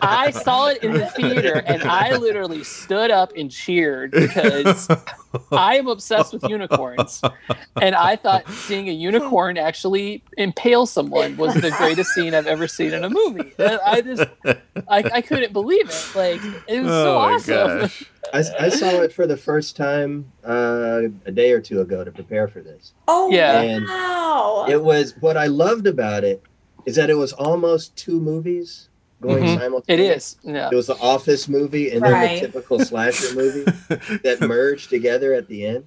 [0.03, 4.89] I saw it in the theater and I literally stood up and cheered because
[5.53, 7.21] I am obsessed with unicorns.
[7.81, 12.67] And I thought seeing a unicorn actually impale someone was the greatest scene I've ever
[12.69, 13.53] seen in a movie.
[13.59, 14.25] And I just,
[14.89, 16.13] I, I couldn't believe it.
[16.15, 17.91] Like, it was so oh my awesome.
[18.33, 22.11] I, I saw it for the first time uh, a day or two ago to
[22.11, 22.93] prepare for this.
[23.09, 23.61] Oh Yeah.
[23.61, 24.46] And wow.
[24.69, 26.43] It was what I loved about it
[26.85, 28.89] is that it was almost two movies
[29.23, 29.57] going Mhm.
[29.57, 30.37] It simultaneous.
[30.45, 30.53] is.
[30.55, 30.69] Yeah.
[30.71, 33.65] It was the Office movie and then the typical slasher movie
[34.23, 35.85] that merged together at the end.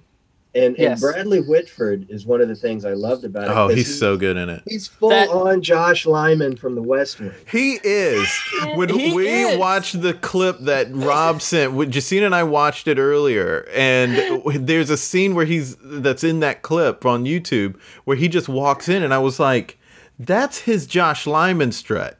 [0.52, 1.00] And, Yes.
[1.00, 3.50] and Bradley Whitford is one of the things I loved about it.
[3.50, 6.74] oh 'cause he's he- so good in it He's full That- on Josh Lyman from
[6.74, 7.30] The West Wing.
[7.50, 8.28] he is
[8.74, 9.58] when He we is.
[9.58, 14.90] watched the clip that rob sent when Justina and i watched it earlier and there's
[14.90, 19.02] a scene where he's that's in that clip on youtube where he just walks in
[19.04, 19.78] and i was like
[20.18, 22.18] that's his josh lyman strut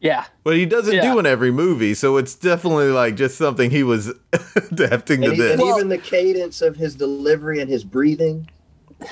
[0.00, 0.24] Yeah.
[0.44, 1.12] But he doesn't Yeah.
[1.12, 4.12] do in every movie, so it's definitely like just something he was
[4.56, 5.52] adapting to And, he, this.
[5.60, 8.48] and even the cadence of his delivery and his breathing.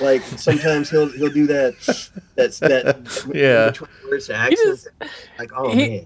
[0.01, 1.73] Like sometimes he'll he'll do that
[2.35, 2.97] that's that
[3.33, 3.69] Yeah.
[3.71, 4.59] between words accent.
[4.65, 4.87] just-
[5.39, 6.05] like oh he- man.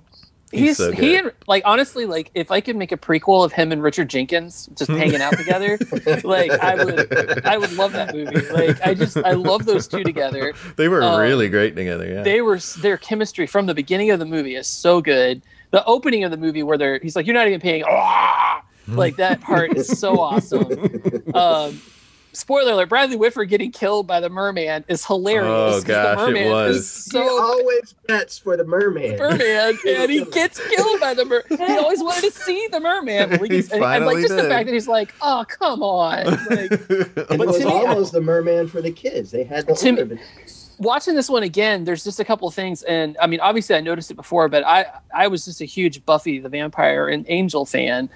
[0.52, 3.54] He's He's, so he and like honestly like if I could make a prequel of
[3.54, 5.80] him and Richard Jenkins just hanging out together
[6.24, 10.04] like I would I would love that movie like I just I love those two
[10.04, 12.08] together they were um, really great together.
[12.12, 12.22] Yeah.
[12.24, 15.42] they were their chemistry from the beginning of the movie is so good.
[15.72, 17.84] The opening of the movie where they're he's like, "You're not even paying,"
[18.88, 20.68] like that part is so awesome.
[21.34, 21.82] Um,
[22.34, 25.46] spoiler alert: Bradley Whitford getting killed by the merman is hilarious.
[25.48, 26.78] Oh, 'cause gosh, it the merman was.
[26.78, 29.18] is he always bets for the merman.
[29.18, 31.44] merman, and he gets killed by the mer.
[31.50, 33.30] He always wanted to see the merman.
[33.32, 35.84] Well, He gets- and, and, like finally just the fact that he's like, "Oh, come
[35.84, 39.32] on!" Like, But it was to me, I- the merman for the kids.
[39.32, 40.20] They had the To me-
[40.80, 43.82] watching this one again, there's just a couple of things, and I mean, obviously, I
[43.82, 47.66] noticed it before, but I I was just a huge Buffy the Vampire and Angel
[47.66, 48.10] fan,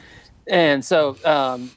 [0.47, 1.69] and so um,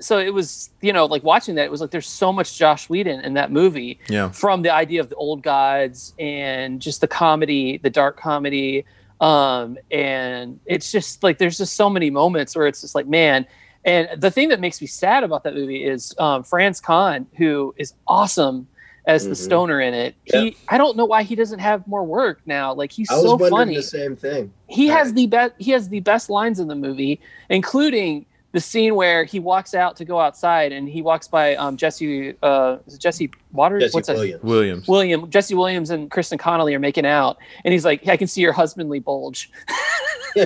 [0.00, 2.88] so it was you know like watching that, it was like there's so much Joss
[2.88, 4.30] Whedon in that movie yeah.
[4.30, 8.84] from the idea of the old gods and just the comedy, the dark comedy,
[9.20, 13.46] um, and it's just like there's just so many moments where it's just like man.
[13.84, 17.74] And the thing that makes me sad about that movie is um, Fran Kranz, who
[17.78, 18.66] is awesome
[19.06, 19.36] as the Mhm.
[19.36, 20.14] stoner in it.
[20.24, 22.74] He, I don't know why he doesn't have more work now.
[22.74, 23.76] Like he's I was so wondering funny.
[23.76, 24.52] the same thing.
[24.66, 25.54] He has the best.
[25.58, 29.96] He has the best lines in the movie, including the scene where he walks out
[29.96, 32.34] to go outside and he walks by um, Jesse.
[32.42, 33.82] Uh, is Jesse Waters?
[33.82, 34.16] Jesse What's that?
[34.16, 34.42] Williams.
[34.42, 34.88] Williams.
[34.88, 38.40] William Jesse Williams and Kristen Connolly are making out, and he's like, "I can see
[38.40, 39.50] your husbandly bulge."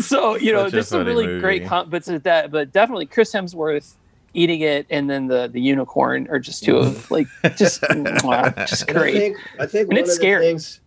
[0.00, 1.40] so you know, Such a there's some really movie.
[1.40, 3.94] great com- but that, but definitely Chris Hemsworth
[4.34, 8.88] eating it, and then the the unicorn are just two of like just mwah, just
[8.88, 9.14] And I great.
[9.14, 10.44] think I think And one it's of the scary.
[10.46, 10.80] things.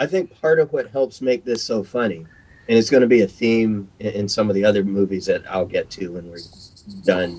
[0.00, 2.26] I think part of what helps make this so funny,
[2.68, 5.42] and it's going to be a theme in, in some of the other movies that
[5.50, 6.38] I'll get to when we're
[7.04, 7.38] done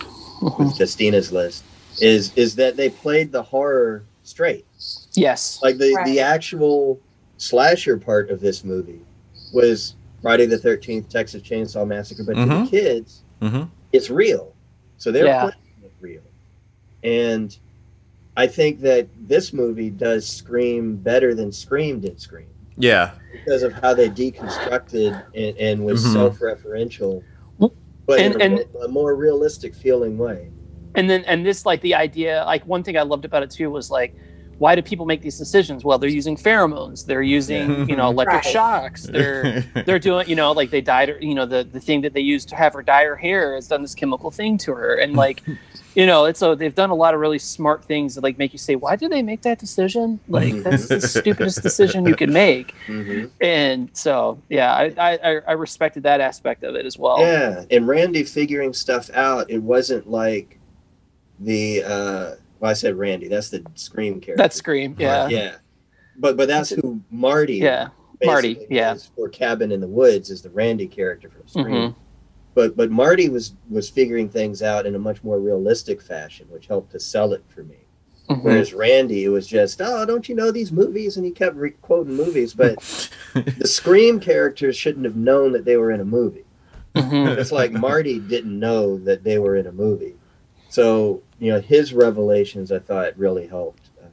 [0.59, 1.63] with Justina's list,
[2.01, 4.65] is is that they played the horror straight.
[5.13, 6.05] Yes, Like the Right.
[6.05, 6.99] the actual
[7.37, 9.01] slasher part of this movie
[9.53, 12.65] was Friday the Thirteenth, Texas Chainsaw Massacre, but to Mhm.
[12.65, 13.69] the kids, Mhm.
[13.91, 14.53] it's real.
[14.97, 15.41] So they're Yeah.
[15.41, 16.21] playing it real.
[17.03, 17.55] And
[18.37, 23.11] I think that this movie does Scream better than Scream did Scream Yeah.
[23.31, 26.13] because of how they deconstructed and, and was Mhm.
[26.13, 27.23] self-referential,
[28.05, 30.49] but And- in a, and- a more realistic feeling way.
[30.95, 33.71] and then and this like the idea like one thing i loved about it too
[33.71, 34.13] was like
[34.63, 35.83] why do people make these decisions?
[35.83, 38.53] Well, they're using pheromones, they're using you know electric Right.
[38.57, 41.99] shocks, they're they're doing you know like they dyed her you know the the thing
[42.05, 44.71] that they used to have her dye her hair has done this chemical thing to
[44.81, 45.37] her and like
[45.99, 48.51] you know it's so they've done a lot of really smart things that like make
[48.53, 52.31] you say why did they make that decision like that's the stupidest decision you could
[52.31, 53.29] make Mhm.
[53.41, 57.65] and so yeah I, I I- I respected that aspect of it as well Yeah,
[57.69, 59.43] and Randy figuring stuff out.
[59.55, 60.57] It wasn't like
[61.39, 63.27] the uh well, I said Randy.
[63.27, 64.41] That's the Scream character.
[64.41, 65.55] that's scream yeah yeah,
[66.17, 67.55] but but that's who Marty.
[67.57, 67.89] yeah
[68.23, 68.93] Marty, yeah.
[68.93, 71.75] is for Cabin in the Woods is the Randy character from Scream.
[71.75, 71.95] Mhm.
[72.55, 76.67] But but Marty was was figuring things out in a much more realistic fashion, which
[76.67, 77.75] helped to sell it for me.
[78.29, 78.43] Mhm.
[78.43, 81.17] Whereas Randy, it was just, oh, don't you know these movies?
[81.17, 82.79] And he kept re- quoting movies, but
[83.33, 86.45] the Scream characters shouldn't have known that they were in a movie.
[86.95, 87.37] Mhm.
[87.37, 90.15] It's like Marty didn't know that they were in a movie.
[90.69, 94.07] So, you know, his revelations, I thought, really helped uh,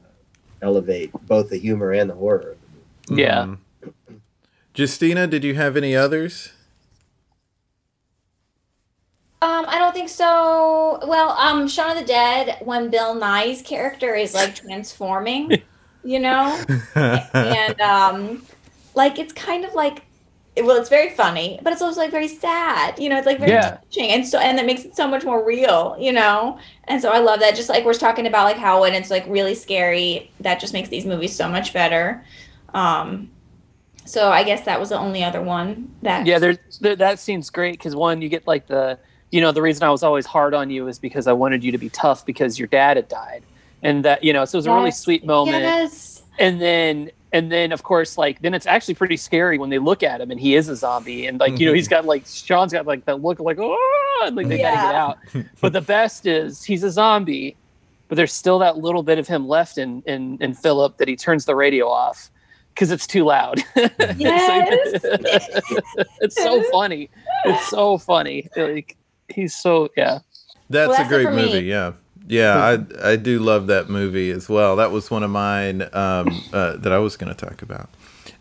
[0.61, 2.51] elevate both the humor and the horror.
[2.51, 2.57] of
[3.05, 3.21] the movie.
[3.21, 3.55] Yeah.
[3.85, 4.19] Mhm.
[4.75, 6.51] Justina, did you have any others?
[9.43, 10.99] Um, I don't think so.
[11.07, 15.63] Well, um, Shaun of the Dead, when Bill Nighy's character is like transforming,
[16.03, 16.61] you know,
[16.95, 18.45] and um,
[18.93, 20.03] like it's kind of like,
[20.57, 22.99] well, it's very funny, but it's also like very sad.
[22.99, 23.77] You know, it's like very Yeah.
[23.89, 25.95] touching, and so and that makes it so much more real.
[25.99, 27.55] You know, and so I love that.
[27.55, 30.89] Just like we're talking about, like how when it's like really scary, that just makes
[30.89, 32.23] these movies so much better.
[32.73, 33.29] Um,
[34.05, 36.25] so I guess that was the only other one that.
[36.25, 38.97] yeah there, there that scene's great because one you get like the
[39.29, 41.71] you know the reason i was always hard on you is because i wanted you
[41.71, 43.43] to be tough because your dad had died
[43.83, 46.23] and that you know so it was a really sweet moment Yes.
[46.39, 50.03] and then and then of course like then it's actually pretty scary when they look
[50.03, 51.27] at him and he is a zombie.
[51.27, 51.95] And like you know he's mm-hmm.
[51.95, 55.17] got like sean's got like that look like oh like they gotta get out.
[55.61, 57.55] But the best is he's a zombie
[58.11, 61.15] but there's still that little bit of him left in in, in philip that he
[61.15, 62.29] turns the radio off
[62.73, 63.63] because it's too loud.
[64.17, 64.99] Yes.
[66.19, 67.09] it's so funny.
[67.45, 68.49] It's so funny.
[68.57, 68.97] Like
[69.29, 70.19] he's so yeah.
[70.69, 71.45] That's, Well, a that's it great for me.
[71.45, 71.67] movie.
[71.67, 71.93] Yeah,
[72.27, 72.57] yeah,
[73.01, 74.75] I I do love that movie as well.
[74.75, 77.89] That was one of mine um, uh, that I was going to talk about.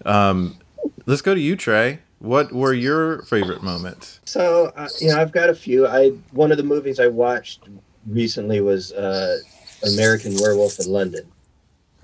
[0.05, 0.59] Um,
[1.07, 2.01] let's go to you, Trey.
[2.19, 4.21] What were your favorite moments?
[4.25, 5.87] So, uh, you know, I've got a few.
[5.87, 7.69] I One of the movies I watched
[8.07, 9.39] recently was uh,
[9.87, 11.27] American Werewolf in London.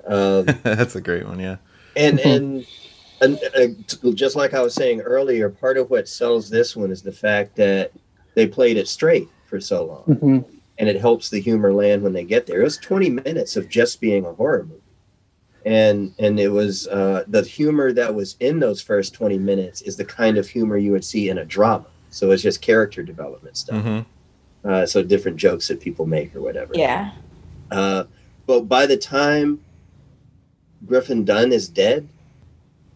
[0.07, 1.39] Um, That's a great one.
[1.41, 1.57] Yeah.
[1.97, 2.67] and and
[3.21, 7.03] and uh, just like I was saying earlier, part of what sells this one is
[7.03, 7.93] the fact that
[8.35, 10.45] they played it straight for so long,
[10.79, 12.61] and it helps the humor land when they get there.
[12.61, 14.81] It was 20 minutes of just being a horror movie,
[15.65, 19.97] and and it was uh, the humor that was in those first 20 minutes is
[19.97, 21.87] the kind of humor you would see in a drama.
[22.11, 23.83] So it's just character development stuff.
[23.83, 24.01] hmm
[24.65, 26.73] Uh, so different jokes that people make or whatever.
[26.75, 27.12] Yeah.
[27.71, 28.05] Uh,
[28.47, 29.61] but by the time
[30.87, 32.09] Griffin Dunne is dead,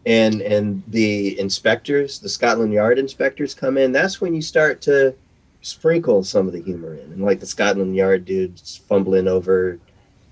[0.05, 5.13] and and the inspectors, the Scotland Yard inspectors come in, that's when you start to
[5.61, 9.79] sprinkle some of the humor in, and like the Scotland Yard dudes fumbling over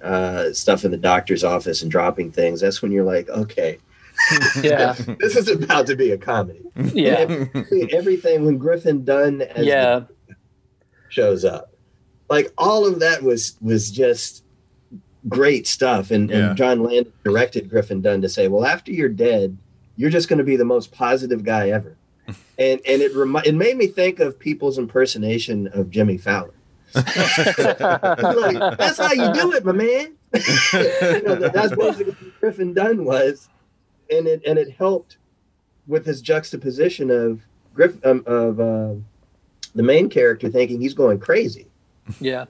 [0.04, 2.62] uh, stuff in the doctor's office and dropping things.
[2.62, 3.78] That's when you're like, okay,
[4.62, 6.62] yeah this is about to be a comedy.
[6.94, 10.02] yeah Everything- Everything when Griffin Dunne as yeah
[11.10, 11.74] shows up.
[12.30, 14.44] Like all of that was was just
[15.28, 16.12] great stuff.
[16.12, 16.50] And, Yeah.
[16.50, 19.58] and John Landis directed Griffin Dunne to say, "Well, after you're dead,
[19.96, 21.96] you're just going to be the most positive guy ever."
[22.58, 26.52] And and it remi- it made me think of people's impersonation of Jimmy Fallon.
[26.96, 27.06] like,
[28.78, 30.16] that's how you do it, my man.
[30.34, 32.02] you know, that- that's what
[32.40, 33.50] Griffin Dunne was,
[34.12, 35.18] and it and it helped
[35.88, 37.42] with his juxtaposition of
[37.74, 38.94] Griff um, of uh,
[39.76, 41.68] the main character thinking he's going crazy,
[42.20, 42.46] yeah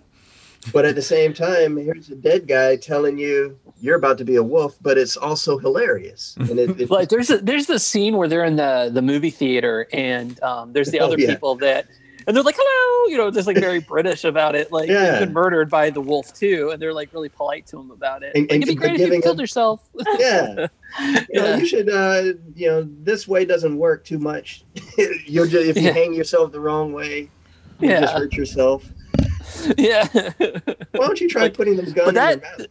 [0.74, 4.36] but at the same time, here's a dead guy telling you you're about to be
[4.36, 6.36] a wolf, but it's also hilarious.
[6.38, 9.30] And it, it like there's a there's the scene where they're in the the movie
[9.30, 11.28] theater and um there's the Oh, other yeah.
[11.34, 11.88] people that
[12.28, 15.12] and they're like hello you know just like very british about it like Yeah.
[15.12, 18.22] they've been murdered by the wolf too and they're like really polite to him about
[18.24, 20.67] it And- like, and it'd be great if you killed him- yourself yeah.
[21.00, 24.65] You, know, you should, uh, you know, this way doesn't work too much.
[25.26, 25.91] You'll just, if you Yeah.
[25.93, 27.30] hang yourself the wrong way,
[27.80, 28.84] you just hurt yourself.
[29.78, 32.67] yeah Why don't you try Like, putting them gun but in that- your mouth?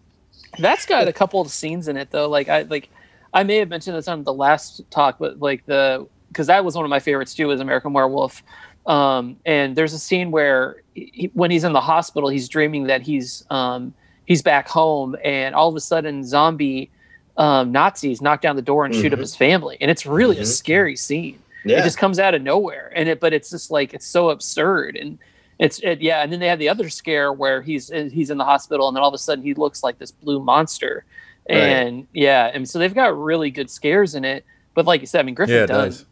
[0.60, 2.88] that's got a couple of scenes in it though like i like
[3.34, 6.74] i may have mentioned this on the last talk but like the because that was
[6.74, 8.42] one of my favorites too was american werewolf
[8.86, 13.02] um and there's a scene where he, when he's in the hospital he's dreaming that
[13.02, 13.92] he's um
[14.24, 16.90] he's back home and all of a sudden zombie
[17.36, 19.22] um nazis knock down the door and shoot up Mhm.
[19.22, 20.46] his family and it's really a Mhm.
[20.46, 21.80] scary scene Yeah.
[21.80, 24.96] it just comes out of nowhere and it but it's just like it's so absurd
[24.96, 25.18] and
[25.58, 28.44] it's it, yeah and then they have the other scare where he's he's in the
[28.44, 31.04] hospital and then all of a sudden he looks like this blue monster
[31.50, 31.56] Right.
[31.58, 34.44] and yeah, and so they've got really good scares in it.
[34.74, 36.04] But like you said, I mean Griffin Yeah, it Dunn, does.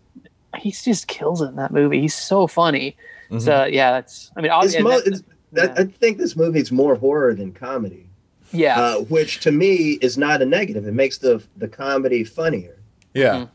[0.57, 2.01] he just kills it in that movie.
[2.01, 2.97] He's so funny.
[3.31, 3.43] Mhm.
[3.43, 6.95] So yeah, that's I mean, obviously, mo- that- it's- that- I think this movie's more
[6.95, 8.07] horror than comedy,
[8.51, 10.87] yeah, uh, which to me is not a negative.
[10.89, 12.77] It makes the the comedy funnier.
[13.13, 13.47] yeah.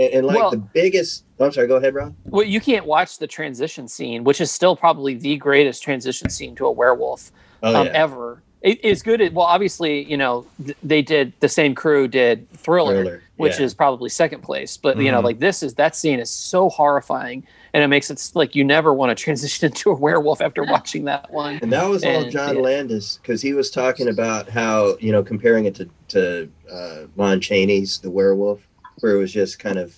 [0.00, 2.16] And, and like Well- the biggest, oh, I'm sorry, go ahead, Ron.
[2.24, 6.54] well, you can't watch the transition scene, which is still probably the greatest transition scene
[6.56, 7.30] to a werewolf
[7.62, 8.42] Oh um, yeah, ever.
[8.62, 9.20] It, it's good.
[9.20, 13.58] At, well, obviously, you know, th- they did the same crew did Thriller, Thriller, which
[13.58, 13.64] yeah.
[13.66, 14.76] is probably second place.
[14.78, 15.24] But you know, Mhm.
[15.24, 18.92] like this is that scene is so horrifying, and it makes it like you never
[18.94, 21.58] want to transition into a werewolf after watching that one.
[21.62, 22.62] And that was all And, John yeah.
[22.62, 27.40] Landis because he was talking about how you know comparing it to to uh, Lon
[27.40, 28.60] Chaney's The Werewolf,
[29.00, 29.94] where it was just kind of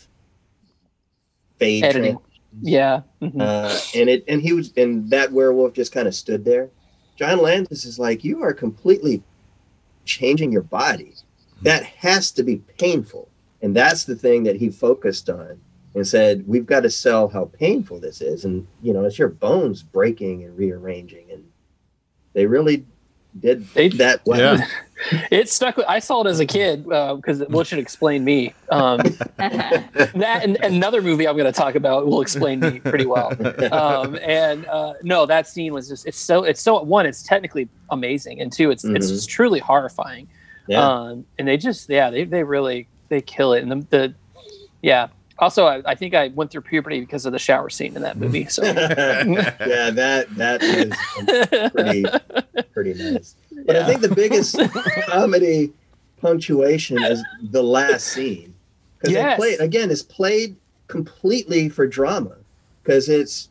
[1.58, 2.12] fade Editing.
[2.18, 2.28] transitions.
[2.60, 3.40] Yeah, mhm.
[3.40, 6.68] uh, and it and he was and that werewolf just kind of stood there.
[7.16, 9.22] John Landis is like, you are completely
[10.04, 11.14] changing your body.
[11.62, 13.28] That has to be painful,
[13.62, 15.60] and that's the thing that he focused on
[15.94, 19.28] and said, we've got to sell how painful this is, and you know, it's your
[19.28, 21.44] bones breaking and rearranging, and
[22.34, 22.84] they really
[23.40, 24.58] did They- that well.
[24.58, 24.66] Yeah.
[25.30, 25.76] it stuck.
[25.76, 28.54] With, I saw it as a kid because it well, it should explain me.
[28.70, 28.98] Um,
[29.36, 33.28] that and another movie I'm going to talk about will explain me pretty well.
[33.72, 37.68] um, and uh, no, that scene was just it's so it's so one it's technically
[37.90, 39.10] amazing and two it's it's Mhm.
[39.10, 40.28] just truly horrifying.
[40.68, 40.86] Yeah.
[40.88, 44.14] Um, and they just yeah they they really they kill it and the, the
[44.82, 45.08] yeah.
[45.38, 48.16] Also, I, I think I went through puberty because of the shower scene in that
[48.16, 48.46] movie.
[48.46, 52.04] So yeah, that that is pretty
[52.72, 53.34] pretty nice.
[53.66, 54.58] But I think the biggest
[55.06, 55.72] comedy
[56.20, 58.54] punctuation is the last scene
[58.98, 59.36] because Yes.
[59.36, 59.90] play again.
[59.90, 60.56] It's played
[60.88, 62.36] completely for drama
[62.82, 63.48] because it's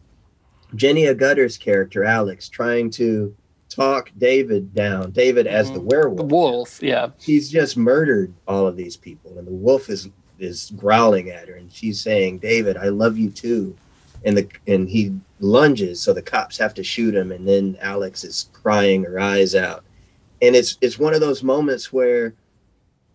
[0.76, 3.36] Jenny Agutter's character Alex trying to
[3.70, 5.12] talk David down.
[5.12, 5.84] David as the Mhm.
[5.84, 6.18] werewolf.
[6.18, 10.72] the wolf, yeah, He's just murdered all of these people, and the wolf is is
[10.76, 13.76] growling at her, and she's saying, "David, I love you too."
[14.26, 18.24] And the and he lunges, so the cops have to shoot him, and then Alex
[18.24, 19.84] is crying her eyes out,
[20.42, 22.34] and it's it's one of those moments where,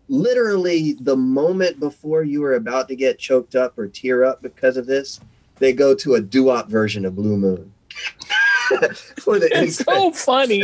[0.09, 4.77] literally, the moment before you are about to get choked up or tear up because
[4.77, 5.21] of this,
[5.57, 7.73] they go to a doo-wop version of Blue Moon.
[9.21, 10.63] For the it's so funny.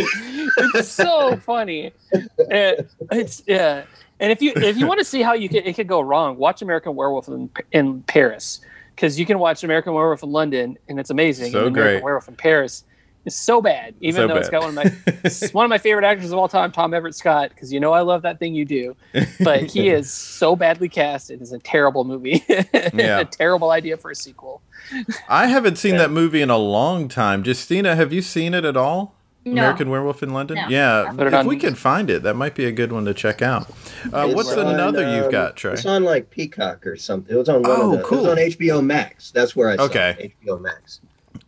[0.75, 1.93] It's so funny.
[2.51, 3.85] And it's yeah.
[4.21, 6.37] And if you if you want to see how you could it could go wrong,
[6.37, 8.61] watch American Werewolf in, in Paris
[8.95, 11.53] because you can watch American Werewolf in London and it's amazing.
[11.53, 12.05] So and American great.
[12.05, 12.85] Werewolf in Paris
[13.25, 16.05] is so bad, even So though it's got one of my one of my favorite
[16.05, 18.65] actors of all time, Tom Everett Scott, because you know I love that thing you
[18.65, 18.97] do.
[19.41, 21.31] But he is so badly cast.
[21.31, 22.45] It is a terrible movie.
[22.95, 23.21] Yeah.
[23.21, 24.61] a terrible idea for a sequel.
[25.29, 25.99] I haven't seen Yeah.
[26.03, 27.43] that movie in a long time.
[27.45, 29.15] Justina, have you seen it at all?
[29.45, 29.53] No.
[29.63, 30.57] American Werewolf in London?
[30.57, 30.69] No.
[30.69, 31.13] Yeah.
[31.17, 33.41] Put If on- we can find it, that might be a good one to check
[33.43, 33.69] out.
[34.13, 35.73] Uh, what's on, another you've um, got, Trey?
[35.73, 37.35] It's on like Peacock or something.
[37.35, 38.05] It was on one Oh, of the.
[38.05, 38.19] cool.
[38.19, 39.31] It was on HBO Max.
[39.33, 40.17] That's where I saw Okay.
[40.19, 41.01] it, HBO Max.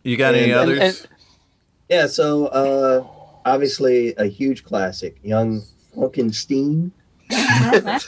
[0.03, 0.79] You got any and- others?
[0.79, 1.07] and-
[1.89, 2.07] Yeah.
[2.07, 3.05] So uh,
[3.45, 5.61] obviously a huge classic, Young
[5.93, 6.91] Frankenstein,
[7.29, 7.99] and,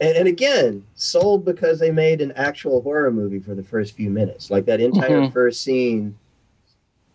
[0.00, 4.50] and again sold because they made an actual horror movie for the first few minutes.
[4.50, 5.32] Like that entire Mhm.
[5.32, 6.16] first scene,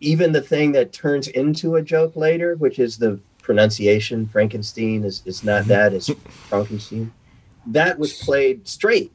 [0.00, 5.22] even the thing that turns into a joke later, which is the pronunciation Frankenstein is
[5.24, 6.10] is not that it's
[6.48, 7.12] Frankenstein.
[7.66, 9.12] That was played straight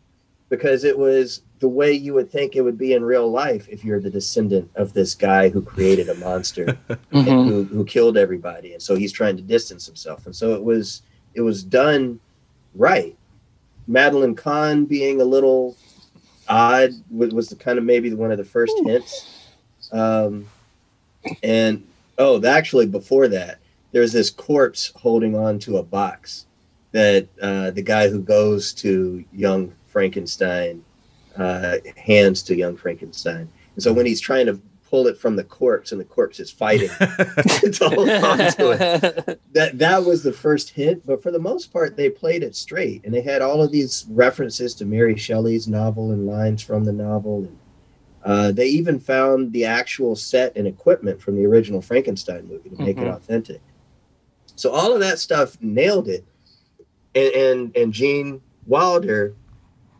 [0.49, 3.83] because it was the way you would think it would be in real life if
[3.83, 7.47] you're the descendant of this guy who created a monster and Mhm.
[7.47, 8.73] who, who killed everybody.
[8.73, 10.25] And so he's trying to distance himself.
[10.25, 11.01] And so it was
[11.33, 12.19] it was done
[12.75, 13.15] right.
[13.87, 15.75] Madeline kahn being a little
[16.47, 19.47] odd was, was the kind of maybe one of the first hints.
[19.91, 20.47] Um,
[21.41, 21.85] and
[22.17, 23.59] oh actually before that
[23.91, 26.45] there's this corpse holding on to a box
[26.91, 30.83] that uh, the guy who goes to young frankenstein
[31.37, 33.47] uh, hands to young frankenstein.
[33.75, 36.51] And so when he's trying to pull it from the corpse and the corpse is
[36.51, 39.39] fighting to hold on to it.
[39.53, 43.05] That that was the first hint but for the most part they played it straight.
[43.05, 46.91] And they had all of these references to mary shelley's novel and lines from the
[46.91, 47.45] novel.
[47.47, 47.57] And
[48.25, 52.81] uh, they even found the actual set and equipment from the original frankenstein movie to
[52.81, 53.15] make it Mhm.
[53.15, 53.61] authentic.
[54.57, 56.25] So all of that stuff nailed it.
[57.15, 59.35] And and, and gene wilder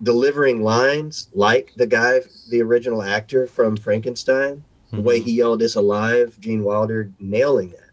[0.04, 4.64] delivering lines like the guy the original actor from frankenstein
[4.96, 5.26] the way mm-hmm.
[5.26, 7.90] he yelled "It's alive," Gene Wilder nailing that.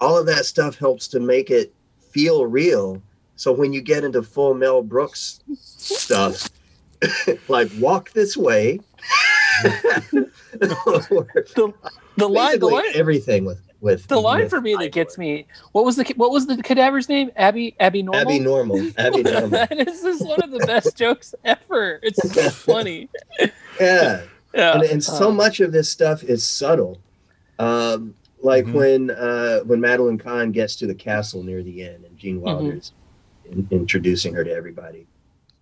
[0.00, 1.72] All of that stuff helps to make it
[2.10, 3.00] feel real.
[3.36, 6.48] So when you get into full Mel Brooks stuff,
[7.48, 8.80] like "Walk this way,"
[9.64, 10.28] or
[10.60, 11.74] the line,
[12.16, 15.46] the basically line, everything with with The line with for me that gets me.
[15.72, 17.30] What was the what was the cadaver's name?
[17.36, 18.20] Abby Abby Normal.
[18.22, 18.90] Abby Normal.
[18.96, 19.50] Abby Normal.
[19.50, 21.98] that is just one of the best jokes ever.
[22.02, 23.10] It's so funny.
[23.78, 24.22] Yeah.
[24.54, 24.74] Yeah.
[24.74, 26.98] and, and so Um, much of this stuff is subtle.
[27.58, 28.72] Um, like Mhm.
[28.72, 32.92] when uh, when Madeline Kahn gets to the castle near the end, and Gene Wilder's
[33.50, 35.06] in, introducing her to everybody.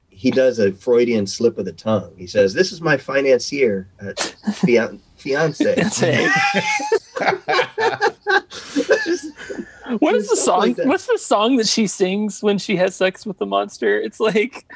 [0.08, 2.12] He does a Freudian slip of the tongue.
[2.18, 4.12] He says, "This is my financier, uh,
[4.54, 5.74] fian- fiance."
[8.91, 9.26] That's.
[9.99, 10.86] What is the Stuff like song?
[10.88, 13.99] What's the song that she sings when she has sex with the monster?
[14.01, 14.72] It's like,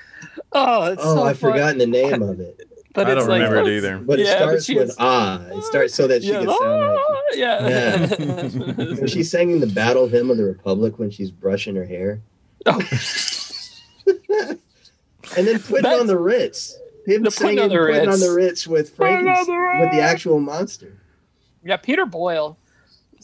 [0.52, 1.52] oh, it's oh, so I've fun.
[1.52, 3.98] forgotten the name of it, But I it's don't like, remember it oh, either.
[3.98, 5.40] but it Yeah, starts she with has- ah.
[5.52, 7.00] It starts so that she Yeah, can sound like.
[7.00, 8.94] ah, yeah.
[8.98, 12.20] When she's singing the Battle Hymn of the Republic when she's brushing her hair,
[12.66, 12.80] Oh,
[15.36, 16.76] and then putting That's- on the Ritz.
[17.06, 18.20] Him The putting on the putting on Ritz.
[18.26, 20.98] the Ritz with Putting on Frankenstein, with the actual monster.
[21.62, 22.56] yeah, Peter Boyle.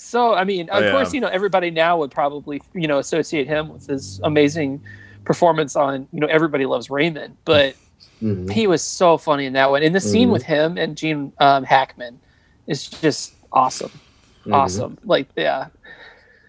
[0.02, 0.90] So I mean, Oh, of yeah.
[0.92, 4.80] course, you know everybody now would probably you know associate him with his amazing
[5.24, 7.74] performance on you know Everybody Loves Raymond, but
[8.22, 8.50] Mhm.
[8.50, 9.82] he was so funny in that one.
[9.82, 10.32] And the scene Mhm.
[10.32, 12.18] with him and Gene um, Hackman
[12.66, 13.90] is just awesome,
[14.46, 14.54] Mhm.
[14.54, 14.98] awesome.
[15.04, 15.66] Like yeah,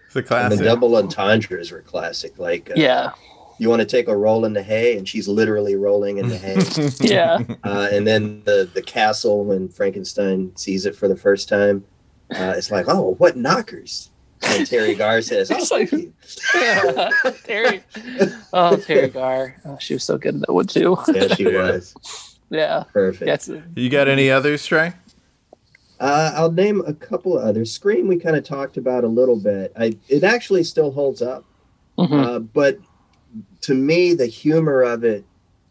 [0.06, 2.38] It's a And the double entendres were classic.
[2.38, 3.10] Like, uh, yeah,
[3.58, 6.38] you want to take a roll in the hay, and she's literally rolling in the
[6.38, 6.56] hay.
[7.00, 7.38] yeah.
[7.64, 11.84] uh, and then the the castle when Frankenstein sees it for the first time,
[12.36, 14.10] uh, it's like, oh, what knockers?
[14.42, 16.12] And Teri Garr says, oh, It's like- thank you.
[17.44, 17.82] Teri,
[18.52, 20.96] oh Teri Garr, oh, she was so good in that one too.
[21.14, 21.94] Yeah, she was
[22.50, 23.26] yeah, perfect.
[23.26, 24.92] that's you got any others, Trey?
[26.00, 27.70] Uh, I'll name a couple of others.
[27.72, 29.72] Scream, we kind of talked about a little bit.
[29.78, 31.44] I it actually still holds up,
[31.98, 32.12] mhm.
[32.12, 32.78] uh, but
[33.62, 35.24] to me, the humor of it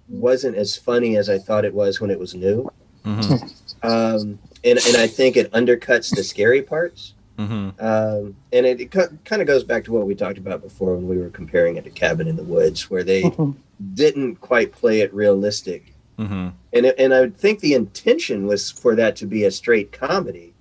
[0.08, 2.70] wasn't as funny as I thought it was when it was new.
[3.06, 3.88] Mm-hmm.
[3.88, 7.14] Um, and and I think it undercuts the scary parts.
[7.38, 7.84] Mm-hmm.
[7.84, 11.08] Um, and it, it kind of goes back to what we talked about before when
[11.08, 13.56] we were comparing it to Cabin in the Woods, where they Mhm.
[13.96, 15.96] didn't quite play it realistic.
[16.20, 16.50] Mm-hmm.
[16.74, 19.92] And it, and I would think the intention was for that to be a straight
[19.92, 20.54] comedy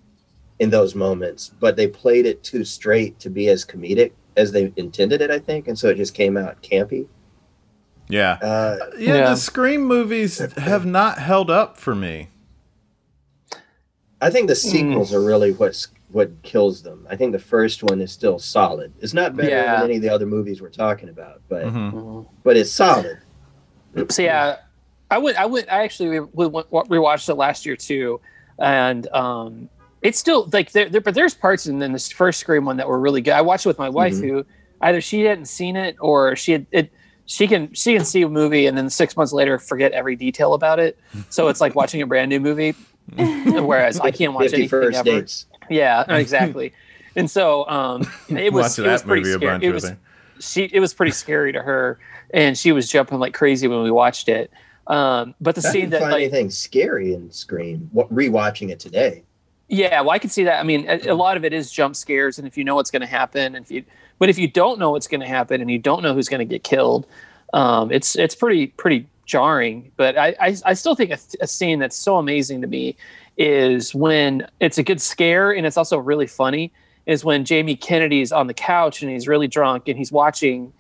[0.59, 4.73] in those moments, but they played it too straight to be as comedic as they
[4.77, 5.31] intended it.
[5.31, 7.07] I think, and so it just came out campy.
[8.09, 8.39] Yeah.
[8.41, 9.15] Uh, yeah.
[9.15, 9.31] Yeah.
[9.31, 12.29] The Scream movies have not held up for me.
[14.21, 17.07] I think the sequels are really what's what kills them.
[17.09, 18.93] I think the first one is still solid.
[19.01, 19.77] It's not better Yeah.
[19.77, 21.93] than any of the other movies we're talking about, but Mhm.
[21.93, 22.27] Mhm.
[22.43, 23.19] but it's solid.
[24.09, 24.57] So yeah,
[25.11, 28.21] I would I would I actually re- re- rewatched it last year too,
[28.59, 29.69] and um,
[30.03, 31.01] it's still like there, there.
[31.01, 33.33] But there's parts in, in this first Scream one that were really good.
[33.35, 34.29] I watched it with my wife, Mhm.
[34.29, 34.47] who
[34.83, 36.91] either she hadn't seen it or she had it.
[37.27, 40.55] She can she can see a movie and then six months later forget every detail
[40.55, 40.99] about it.
[41.29, 42.75] So it's like watching a brand new movie.
[43.17, 45.05] Whereas I can't watch Fifty anything first ever.
[45.05, 45.47] dates.
[45.69, 46.73] Yeah, exactly.
[47.17, 49.39] and so um, it was it was pretty scary.
[49.47, 49.93] bunch It was
[50.41, 51.99] she it was pretty scary to her
[52.33, 54.51] and she was jumping like crazy when we watched it
[54.87, 57.91] um but the I scene didn't that find like anything scary in Scream.
[57.93, 59.23] What rewatching it today?
[59.69, 61.95] yeah well i can see that i mean a, a lot of it is jump
[61.95, 63.85] scares and if you know what's going to happen and if you
[64.19, 66.41] but if you don't know what's going to happen and you don't know who's going
[66.41, 67.07] to get killed
[67.53, 71.79] um it's it's pretty pretty jarring but i i, I still think a, a scene
[71.79, 72.97] that's so amazing to me
[73.39, 76.73] is when it's a good scare and it's also really funny
[77.07, 80.73] is when jamie kennedy's on the couch and he's really drunk and he's watching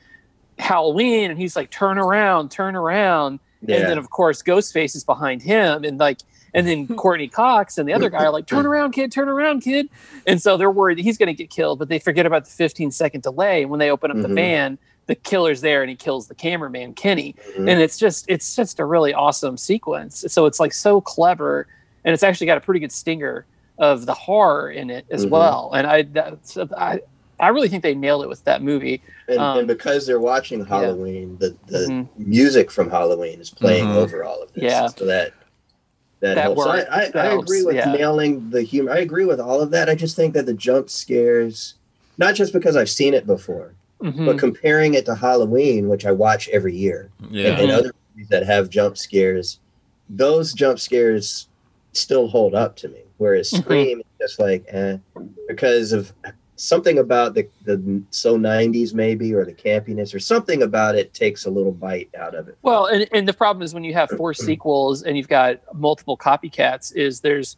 [0.59, 3.77] halloween and he's like turn around turn around Yeah.
[3.77, 6.19] and then of course Ghostface is behind him, and like,
[6.55, 9.13] and then Courteney Cox and the other guy are like, "Turn around, kid!
[9.13, 9.89] Turn around, kid!"
[10.27, 12.51] And so they're worried that he's going to get killed, but they forget about the
[12.51, 13.63] 15 second delay.
[13.63, 14.35] And when they open up the Mhm.
[14.35, 17.35] van, the killer's there, and he kills the cameraman Kenny.
[17.57, 17.69] Mhm.
[17.71, 20.25] And it's just, it's just a really awesome sequence.
[20.29, 21.67] So it's like so clever,
[22.05, 23.45] and it's actually got a pretty good stinger
[23.79, 25.31] of the horror in it as Mhm.
[25.31, 25.71] well.
[25.75, 27.01] And I, that's, I,
[27.41, 29.03] I really think they nailed it with that movie.
[29.27, 32.09] and, um, and because they're watching Halloween, the, the Mhm.
[32.19, 33.95] music from Halloween is playing Mhm.
[33.97, 34.65] over all of this.
[34.65, 34.87] Yeah.
[34.89, 35.33] So that
[36.21, 36.63] that, That helps.
[36.65, 36.91] So worked.
[36.91, 37.93] I, I, That I helps, agree with yeah.
[37.95, 38.93] nailing the humor.
[38.93, 39.89] I agree with all of that.
[39.89, 41.75] I just think that the jump scares,
[42.19, 43.73] not just because I've seen it before,
[44.03, 44.27] Mhm.
[44.27, 47.51] but comparing it to Halloween, which I watch every year, Yeah.
[47.53, 49.61] and, and other movies that have jump scares,
[50.09, 51.49] those jump scares
[51.93, 53.01] still hold up to me.
[53.19, 53.59] Whereas Mhm.
[53.63, 54.97] Scream is just like, eh,
[55.49, 56.13] because of
[56.57, 61.45] something about the, the so 90s maybe, or the campiness, or something about it takes
[61.47, 62.57] a little bite out of it.
[62.63, 66.17] Well, and, and the problem is when you have four sequels and you've got multiple
[66.17, 67.57] copycats, is there's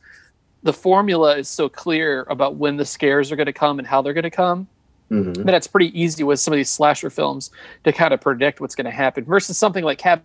[0.65, 4.01] the formula is so clear about when the scares are going to come and how
[4.03, 4.69] they're going to come
[5.13, 5.45] Mhm.
[5.45, 7.51] that it's pretty easy with some of these slasher films
[7.85, 10.25] to kind of predict what's going to happen versus something like Cabin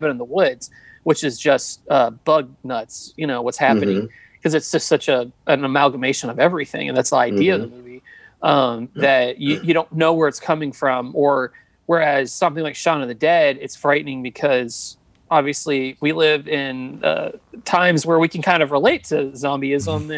[0.00, 0.70] in the Woods,
[1.02, 5.30] which is just uh, bug nuts, you know, what's happening because it's just such a
[5.48, 8.02] an amalgamation of everything, and that's the idea of the movie.
[8.42, 11.50] um, that you, you don't know where it's coming from or
[11.86, 14.96] whereas something like Shaun of the Dead it's frightening because
[15.28, 17.32] obviously we live in uh,
[17.64, 20.08] times where we can kind of relate to zombieism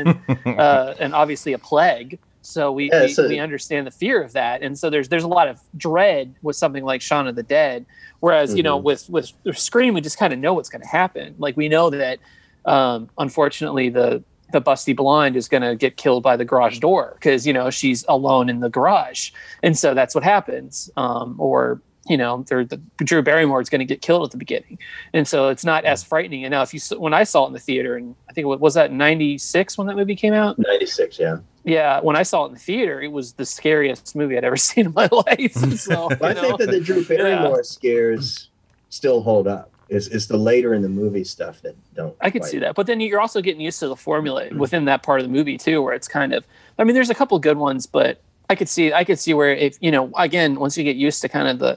[0.46, 2.18] and uh, and obviously a plague
[2.50, 4.62] so we, Yeah, we, so- we understand the fear of that.
[4.62, 7.86] And so there's there's a lot of dread with something like Shaun of the Dead.
[8.20, 8.82] Whereas you know Mhm.
[8.84, 11.34] with with Scream we just kind of know what's going to happen.
[11.38, 12.18] Like we know that
[12.66, 14.22] um, unfortunately the
[14.52, 17.70] the busty blonde is going to get killed by the garage door because you know
[17.70, 19.30] she's alone in the garage.
[19.62, 23.78] And so that's what happens um, or you know they're, the drew barrymore is going
[23.78, 24.76] to get killed at the beginning.
[25.14, 26.44] And so it's not as frightening.
[26.44, 28.48] And now if you when i saw it in the theater and i think it
[28.48, 30.58] was, was that 96 when that movie came out?
[30.58, 31.36] 96, yeah.
[31.70, 34.56] Yeah when i saw it in the theater it was the scariest movie i'd ever
[34.68, 38.48] seen in my life so But I know, think that the Drew Barrymore scares
[38.88, 39.70] still hold up.
[39.88, 42.14] It's, it's the later in the movie stuff that don't.
[42.20, 42.50] I could quite.
[42.52, 45.26] see that, but then you're also getting used to the formula within that part of
[45.26, 46.44] the movie too, where it's kind of.
[46.78, 49.50] I mean, there's a couple good ones, but I could see I could see where
[49.52, 51.76] if you know again once you get used to kind of the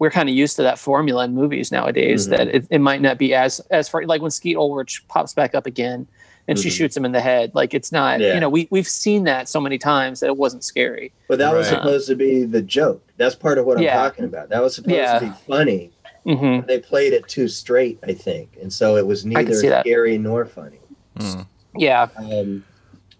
[0.00, 2.30] we're kind of used to that formula in movies nowadays Mhm.
[2.36, 5.54] that it, it might not be as as far like when Skeet Ulrich pops back
[5.54, 6.08] up again
[6.48, 6.72] and she Mhm.
[6.72, 8.34] shoots him in the head like it's not Yeah.
[8.34, 11.12] you know we we've seen that so many times that it wasn't scary.
[11.28, 13.02] But that was supposed to be the joke.
[13.16, 14.48] That's part of what I'm talking about.
[14.48, 15.18] That was supposed Yeah.
[15.18, 15.90] to be funny.
[16.24, 20.44] hmm They played it too straight, I think, and so it was neither scary nor
[20.46, 20.78] funny.
[21.18, 21.46] Mm.
[21.76, 22.64] Yeah, Um,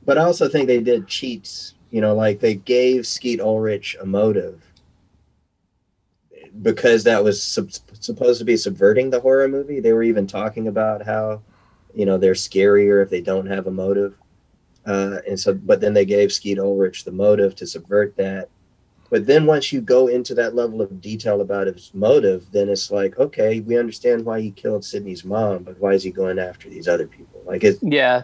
[0.04, 1.74] but I also think they did cheats.
[1.90, 4.60] You know, like they gave Skeet Ulrich a motive
[6.62, 7.70] because that was sub-
[8.00, 9.80] supposed to be subverting the horror movie.
[9.80, 11.40] They were even talking about how,
[11.94, 14.14] you know, they're scarier if they don't have a motive.
[14.84, 18.48] Uh, and so, but then they gave Skeet Ulrich the motive to subvert that.
[19.10, 22.90] But then once you go into that level of detail about his motive, then it's
[22.90, 26.70] like, okay, we understand why he killed Sydney's mom, but why is he going after
[26.70, 27.42] these other people?
[27.44, 28.22] Like, it, yeah.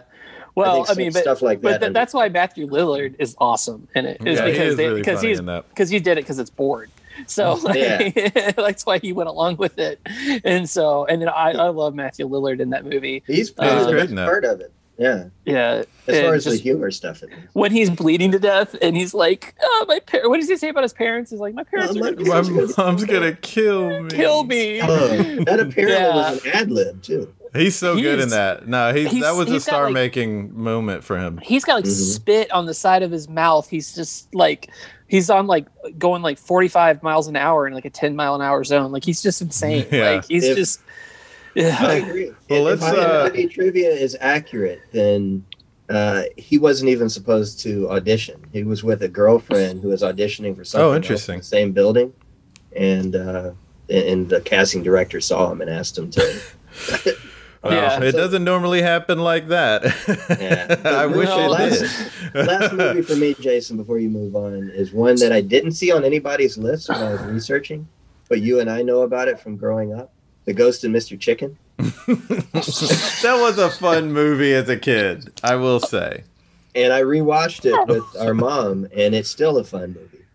[0.55, 1.79] Well, think I, mean, but stuff like but that.
[1.79, 4.17] th- that's why Matthew Lillard is awesome in it.
[4.25, 5.69] Is Yeah, he because is they, really because funny he's in that.
[5.69, 6.89] because he did it because it's bored.
[7.27, 8.09] So Yeah.
[8.55, 9.99] that's why he went along with it.
[10.43, 13.23] And so and then I, I love Matthew Lillard in that movie.
[13.27, 14.25] He's Yeah, he's great in that.
[14.25, 14.71] part of it.
[14.97, 17.23] Yeah, Yeah, as far as the humor stuff.
[17.23, 20.57] At when he's bleeding to death and he's like, "Oh, my parents." What does he
[20.57, 21.31] say about his parents?
[21.31, 24.09] He's like, "My parents Oh, are my gonna My He's mom's gonna kill me.
[24.09, 25.07] kill me." Oh,
[25.45, 26.31] that apparently Yeah.
[26.33, 27.33] was an ad lib too.
[27.55, 28.67] He's so good in that.
[28.67, 31.39] No, he's, he's- that was a he's got, like- star-making moment for him.
[31.43, 32.13] He's got like Mhm.
[32.15, 33.69] spit on the side of his mouth.
[33.69, 34.69] He's just like
[35.09, 35.65] he's on like
[35.97, 38.93] going like 45 miles an hour in like a 10 mile an hour zone.
[38.93, 39.85] Like he's just insane.
[39.91, 40.11] Yeah.
[40.11, 40.79] Like he's If- just
[41.57, 41.91] I yeah.
[41.93, 42.31] agree.
[42.49, 45.43] Well, if let's, uh, IMDb trivia is accurate, then
[45.89, 48.39] uh, he wasn't even supposed to audition.
[48.53, 50.85] He was with a girlfriend who was auditioning for something.
[50.85, 51.37] else in interesting.
[51.39, 52.13] the same building,
[52.75, 53.51] and uh,
[53.89, 56.41] and the casting director saw him and asked him to.
[57.63, 57.71] Wow.
[57.71, 58.01] Yeah.
[58.03, 59.83] It doesn't normally happen like that.
[60.39, 60.79] Yeah.
[60.85, 62.47] I wish No, it last- did.
[62.47, 65.91] last movie for me, Jason, before you move on, is one that I didn't see
[65.91, 67.87] on anybody's list when I was researching,
[68.29, 70.11] but you and I know about it from growing up.
[70.45, 71.19] The Ghost and Mr.
[71.19, 71.57] Chicken.
[71.77, 76.23] that was a fun movie as a kid, I will say.
[76.75, 80.25] And I rewatched it with our mom, and it's still a fun movie.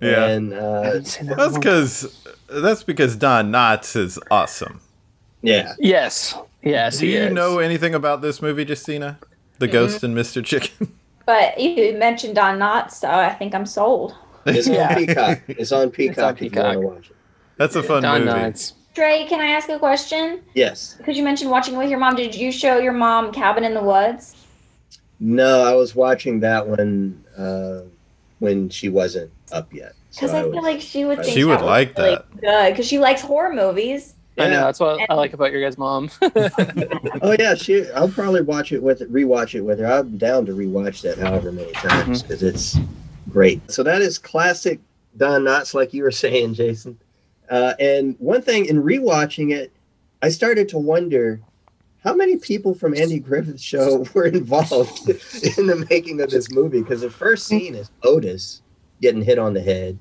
[0.00, 0.26] Yeah.
[0.28, 4.80] And uh, that That's because that's because Don Knotts is awesome.
[5.42, 6.34] yeah, Yes.
[6.62, 6.98] Yes.
[6.98, 7.32] Do he you is.
[7.32, 9.18] know anything about this movie, Justina?
[9.58, 10.44] The Ghost and Mr.
[10.44, 10.96] Chicken.
[11.26, 14.16] But you mentioned Don Knotts, so I think I'm sold.
[14.46, 14.88] it's Yeah.
[14.88, 15.40] on Peacock.
[15.48, 16.64] It's on Peacock if you Peacock.
[16.64, 17.16] want to watch it.
[17.56, 18.32] That's a fun Don movie.
[18.36, 18.72] Knotts.
[18.94, 20.40] Trey, can I ask a question?
[20.54, 20.96] Yes.
[20.98, 22.16] Because you mentioned watching with your mom.
[22.16, 24.34] Did you show your mom Cabin in the Woods?
[25.20, 27.82] No, I was watching that one uh,
[28.40, 29.92] when she wasn't up yet.
[30.10, 32.10] So Because I, feel was- like she would think She would that was like really
[32.16, 32.40] that.
[32.40, 34.14] good because she likes horror movies.
[34.38, 36.10] I know that's what I like about your guys' mom.
[37.22, 37.86] Oh yeah, she.
[37.90, 39.86] I'll probably watch it with rewatch it with her.
[39.86, 41.88] I'm down to rewatch that however many Mm-hmm.
[41.88, 42.78] times because it's
[43.30, 43.60] great.
[43.70, 44.80] So that is classic
[45.16, 46.98] Don Knotts, like you were saying, Jason.
[47.50, 49.72] Uh, and one thing in rewatching it,
[50.22, 51.40] I started to wonder
[52.02, 55.08] how many people from Andy Griffith's show were involved
[55.58, 56.80] in the making of this movie.
[56.80, 58.62] Because the first scene is Otis
[59.02, 59.98] getting hit on the head.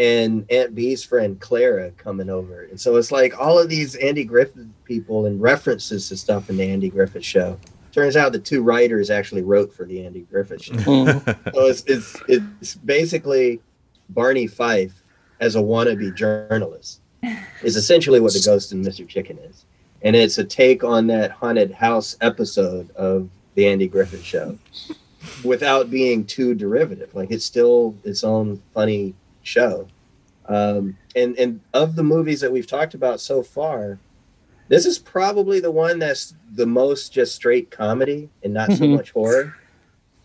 [0.00, 2.62] And Aunt Bee's friend Clara coming over.
[2.64, 6.56] And so it's like all of these Andy Griffith people and references to stuff in
[6.56, 7.58] the Andy Griffith show.
[7.92, 10.72] Turns out the two writers actually wrote for the Andy Griffith show.
[10.74, 11.24] Mm.
[11.54, 13.60] so it's, it's, it's basically
[14.08, 15.02] Barney Fife
[15.40, 17.00] as a wannabe journalist,
[17.62, 19.06] is essentially what the Ghost and Mr.
[19.06, 19.64] Chicken is.
[20.02, 24.58] And it's a take on that haunted house episode of the Andy Griffith show
[25.44, 27.14] without being too derivative.
[27.14, 29.88] Like it's still its own funny show.
[30.46, 33.98] Um, and and of the movies that we've talked about so far,
[34.68, 39.12] this is probably the one that's the most just straight comedy and not so much
[39.12, 39.54] horror.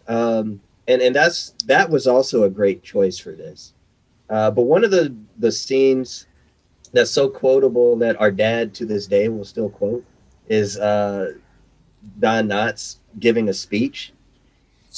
[0.07, 3.74] Um, and and that's that was also a great choice for this.
[4.30, 6.28] Uh, but one of the the scenes
[6.91, 10.03] that's so quotable that our dad to this day will still quote
[10.47, 11.34] is uh,
[12.20, 14.13] Don Knotts giving a speech,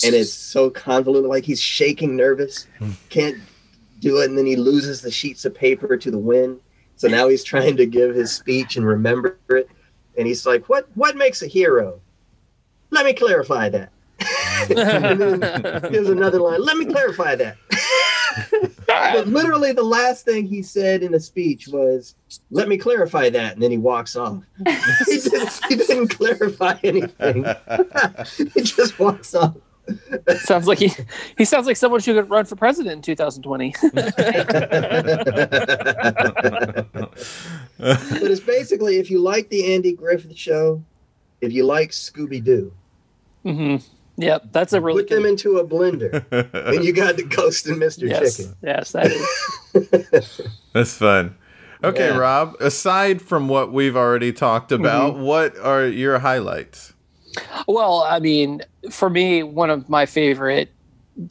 [0.06, 2.68] and it's so convoluted, like he's shaking, nervous,
[3.10, 3.38] can't
[4.00, 6.60] do it, and then he loses the sheets of paper to the wind.
[6.96, 9.70] So now he's trying to give his speech and remember it,
[10.18, 12.02] and he's like, "What what makes a hero?
[12.90, 13.92] Let me clarify that."
[14.70, 16.62] and then here's another line.
[16.62, 17.58] Let me clarify that.
[18.88, 22.16] but literally, the last thing he said in the speech was,
[22.52, 24.44] "Let me clarify that," and then he walks off.
[25.08, 27.46] he, didn't, he didn't clarify anything.
[28.54, 29.56] he just walks off.
[30.40, 30.92] Sounds like he
[31.38, 33.74] he sounds like someone who could run for president in 2020.
[37.78, 40.84] but it's basically if you like the Andy Griffith show,
[41.42, 42.74] if you like Scooby Doo,
[43.44, 43.78] hmm
[44.20, 45.30] Yep, that's a really put them good.
[45.30, 46.26] into a blender,
[46.74, 48.10] and you got the Ghost and Mr.
[48.10, 48.56] yes, Chicken.
[48.64, 50.42] yes, that is.
[50.74, 51.36] That's fun.
[51.84, 52.18] Okay, Yeah.
[52.18, 55.22] Rob, aside from what we've already talked about, Mm-hmm.
[55.24, 56.94] what are your highlights?
[57.68, 60.72] Well, I mean, for me, one of my favorite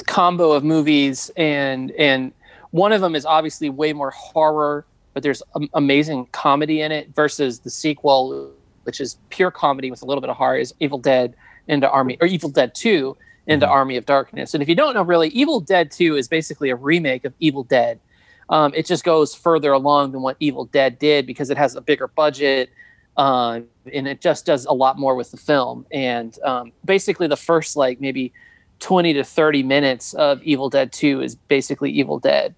[0.07, 2.33] combo of movies, and and
[2.71, 4.85] one of them is obviously way more horror,
[5.15, 7.15] but there's am- amazing comedy in it.
[7.15, 8.53] Versus the sequel,
[8.85, 11.35] which is pure comedy with a little bit of horror, is Evil Dead
[11.69, 14.55] into Army or Evil Dead Two into Army of Darkness.
[14.55, 17.63] And if you don't know, really, Evil Dead Two is basically a remake of Evil
[17.63, 18.01] Dead.
[18.49, 21.81] Um, it just goes further along than what Evil Dead did because it has a
[21.81, 22.71] bigger budget
[23.17, 23.61] uh,
[23.93, 25.87] and it just does a lot more with the film.
[25.91, 28.33] And um, basically, the first like maybe
[28.81, 32.55] 20 to 30 minutes of Evil Dead 2 is basically Evil Dead,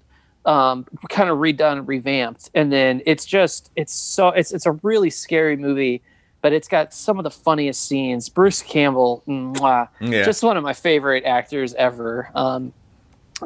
[0.47, 5.11] um, kind of redone, revamped, and then it's just it's so it's it's a really
[5.11, 6.03] scary movie.
[6.41, 8.29] But it's got some of the funniest scenes.
[8.29, 10.23] Bruce Campbell, mwah, Yeah.
[10.25, 12.31] just one of my favorite actors ever.
[12.33, 12.73] Um,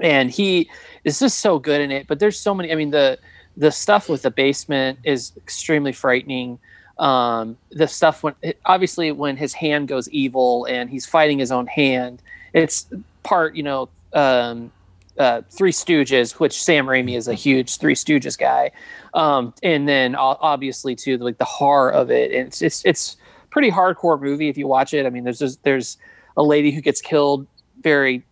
[0.03, 0.69] and he
[1.03, 2.07] is just so good in it.
[2.07, 2.71] But there's so many.
[2.71, 3.19] I mean, the
[3.57, 6.59] the stuff with the basement is extremely frightening.
[7.03, 8.35] Um, the stuff when
[8.65, 12.23] obviously when his hand goes evil and he's fighting his own hand,
[12.53, 12.87] it's
[13.25, 14.71] part you know um,
[15.19, 18.71] uh, Three Stooges, which Sam Raimi is a huge Three Stooges guy,
[19.15, 22.31] um, and then obviously too like the horror of it.
[22.31, 23.17] And it's it's it's
[23.51, 25.05] pretty hardcore movie if you watch it.
[25.05, 25.99] I mean, there's just, there's
[26.37, 27.47] a lady who gets killed
[27.83, 28.25] very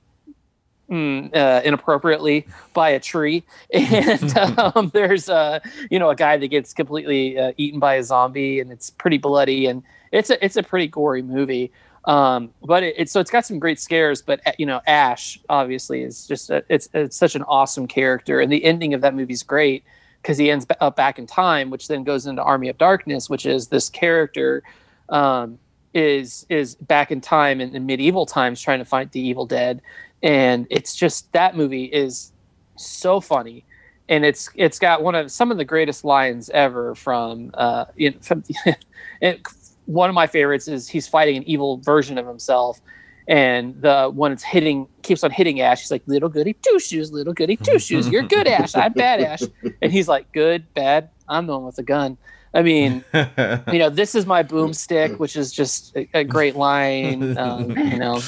[0.90, 5.60] mm, uh, inappropriately by a tree, and um, there's a
[5.90, 9.18] you know a guy that gets completely uh, eaten by a zombie, and it's pretty
[9.18, 9.82] bloody, and
[10.12, 11.72] it's a it's a pretty gory movie.
[12.06, 15.38] Um, but it, it's so it's got some great scares, but uh, you know Ash
[15.48, 19.14] obviously is just a, it's it's such an awesome character, and the ending of that
[19.14, 19.84] movie is great
[20.22, 23.46] because he ends up back in time, which then goes into Army of Darkness, which
[23.46, 24.62] is this character
[25.08, 25.58] um,
[25.94, 29.82] is is back in time in, in medieval times trying to fight the evil dead,
[30.22, 32.32] and it's just that movie is
[32.76, 33.64] so funny,
[34.08, 38.10] and it's it's got one of some of the greatest lines ever from uh, you
[38.10, 38.44] know, from
[39.20, 39.40] it,
[39.86, 42.80] one of my favorites is he's fighting an evil version of himself.
[43.28, 45.80] And the one it's hitting keeps on hitting Ash.
[45.80, 48.08] He's like, "Little goody two shoes, little goody two shoes.
[48.08, 48.74] You're good, Ash.
[48.74, 49.42] I'm bad, Ash."
[49.82, 51.10] And he's like, "Good, bad.
[51.28, 52.18] I'm the one with the gun."
[52.52, 57.38] I mean, you know, this is my boomstick, which is just a, a great line.
[57.38, 58.20] Um, you know,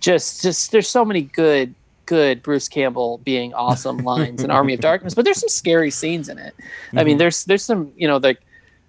[0.00, 1.74] just just there's so many good
[2.06, 6.28] good Bruce Campbell being awesome lines in Army of Darkness, but there's some scary scenes
[6.28, 6.54] in it.
[6.96, 8.40] I mean, there's there's some you know like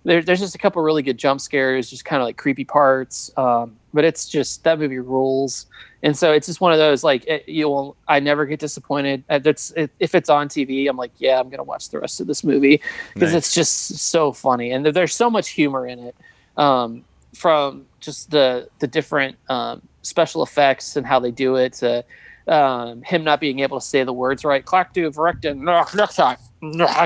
[0.05, 3.31] there, there's just a couple really good jump scares, just kind of like creepy parts.
[3.37, 5.65] Um, but it's just that movie rules,
[6.03, 7.97] and so it's just one of those like it, you will.
[8.07, 9.23] I never get disappointed.
[9.29, 12.21] Uh, That's it, if it's on TV, I'm like, yeah, I'm gonna watch the rest
[12.21, 12.81] of this movie
[13.13, 13.47] because Nice.
[13.47, 16.15] it's just so funny and there- there's so much humor in it.
[16.55, 17.03] Um,
[17.35, 22.03] from just the the different um, special effects and how they do it to
[22.47, 24.65] um, him not being able to say the words right.
[24.65, 25.05] Clark do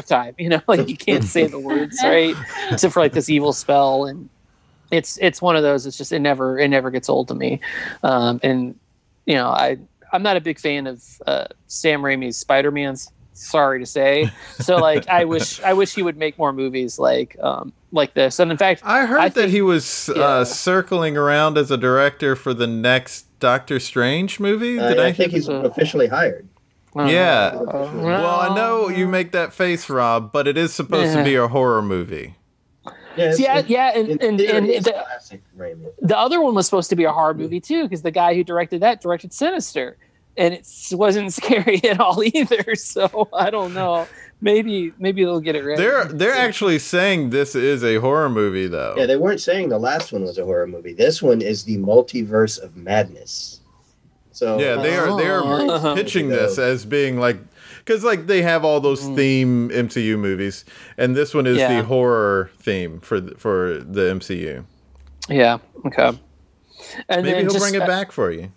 [0.07, 0.35] time.
[0.37, 2.35] You know, like you can't say the words right,
[2.71, 4.05] except for like this evil spell.
[4.05, 4.29] And
[4.91, 5.85] it's it's one of those.
[5.85, 7.59] It's just it never it never gets old to me.
[8.03, 8.79] Um, and
[9.25, 9.77] you know, I
[10.11, 13.11] I'm not a big fan of uh, Sam Raimi's Spider Man's.
[13.35, 14.31] Sorry to say.
[14.59, 18.39] So like, I wish I wish he would make more movies like um, like this.
[18.39, 20.21] And in fact, I heard I that think- he was yeah.
[20.23, 24.79] uh, circling around as a director for the next Doctor Strange movie.
[24.79, 26.47] Uh, Did I I, think hear- he's officially hired.
[26.97, 27.51] uh, Yeah.
[27.55, 31.35] uh, Well, I know you make that face, Rob, but it is supposed to be
[31.35, 32.35] a horror movie.
[33.15, 35.43] Yeah, it's- Yeah, it- yeah, and in and, theory, and the, classic
[36.01, 38.43] the other one was supposed to be a horror movie too, because the guy who
[38.43, 39.97] directed that directed Sinister,
[40.35, 42.73] and it wasn't scary at all either.
[42.75, 44.07] So I don't know.
[44.43, 45.77] Maybe maybe they'll get it right.
[45.77, 48.93] They're they're actually saying this is a horror movie, though.
[48.97, 50.91] Yeah, they weren't saying the last one was a horror movie.
[50.91, 53.61] This one is the multiverse of madness.
[54.33, 55.95] So Yeah, they are they are Oh.
[55.95, 57.37] pitching this as being like
[57.85, 60.65] because like they have all those theme MCU movies,
[60.97, 61.77] and this one is Yeah.
[61.77, 64.65] the horror theme for the, for the MCU.
[65.29, 65.59] Yeah.
[65.85, 66.19] Okay.
[67.07, 68.51] And Maybe then he'll just, bring it uh, back for you.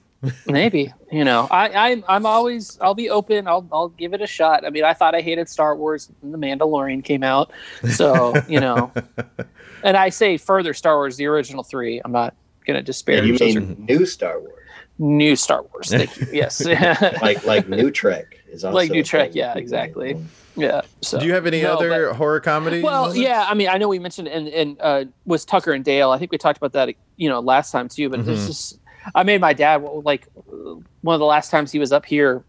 [0.47, 3.47] Maybe you know, I, I'm I'm always I'll be open.
[3.49, 4.65] I'll I'll give it a shot.
[4.65, 7.53] I mean, I thought I hated Star Wars when The Mandalorian came out,
[7.91, 8.93] so you know.
[9.83, 12.01] And I say further, Star Wars, the original three.
[12.05, 12.35] I'm not
[12.67, 13.25] gonna disparage.
[13.27, 14.53] you Those mean are new Star Wars,
[14.99, 15.91] new Star Wars.
[15.91, 16.27] Thank you.
[16.33, 16.65] Yes.
[17.23, 20.17] like like New Trek is also Like New a Trek, yeah, exactly.
[20.57, 20.81] yeah.
[21.03, 21.21] So.
[21.21, 22.83] Do you have any No, other but- horror comedy?
[22.83, 23.19] Well, moments?
[23.21, 23.47] yeah.
[23.49, 26.11] I mean, I know we mentioned and and uh, was Tucker and Dale.
[26.11, 28.09] I think we talked about that, you know, last time too.
[28.09, 28.29] But Mhm.
[28.29, 28.81] it's just,
[29.15, 30.27] I made my dad like
[31.01, 32.45] one of the last times he was up here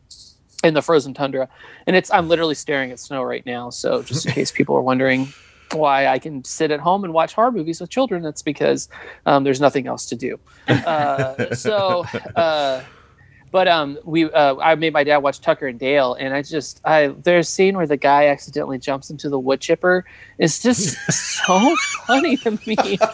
[0.63, 1.47] in the frozen tundra,
[1.85, 3.69] and it's I'm literally staring at snow right now.
[3.69, 5.27] So just in case people are wondering
[5.71, 8.89] why I can sit at home and watch horror movies with children, that's because
[9.25, 10.39] um, there's nothing else to do.
[10.67, 12.05] Uh, so.
[12.35, 12.81] Uh,
[13.51, 16.81] but um, we uh, I made my dad watch Tucker and Dale, and I just
[16.85, 20.05] I there's a scene where the guy accidentally jumps into the wood chipper.
[20.37, 20.97] It's just
[21.45, 21.75] so
[22.05, 22.99] funny to me.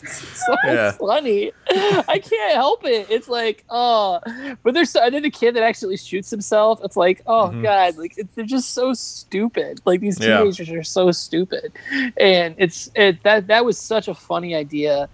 [0.00, 0.92] It's so Yeah.
[0.92, 1.52] funny.
[1.70, 3.08] I can't help it.
[3.10, 4.20] It's like oh,
[4.62, 6.80] but there's and then the kid that actually shoots himself.
[6.84, 7.62] It's like oh Mhm.
[7.62, 9.80] god, like it, they're just so stupid.
[9.84, 10.38] Like these Yeah.
[10.38, 11.72] teenagers are so stupid,
[12.16, 15.08] and it's it that that was such a funny idea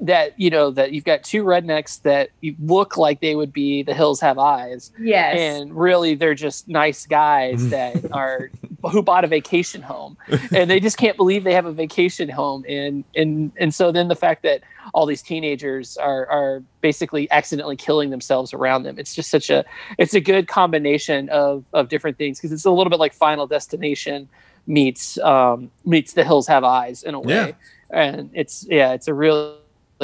[0.00, 2.30] that you know that you've got two rednecks that
[2.60, 4.92] look like they would be the hills have eyes.
[4.98, 5.38] Yes.
[5.38, 8.50] and really they're just nice guys that are
[8.90, 10.16] who bought a vacation home.
[10.52, 12.64] And they just can't believe they have a vacation home.
[12.68, 14.62] And and and so then the fact that
[14.94, 19.64] all these teenagers are are basically accidentally killing themselves around them it's just such a
[19.98, 23.46] it's a good combination of of different things because it's a little bit like final
[23.46, 24.28] destination
[24.66, 27.54] meets um meets the hills have eyes in a way.
[27.92, 28.02] Yeah.
[28.02, 29.54] and it's yeah it's a really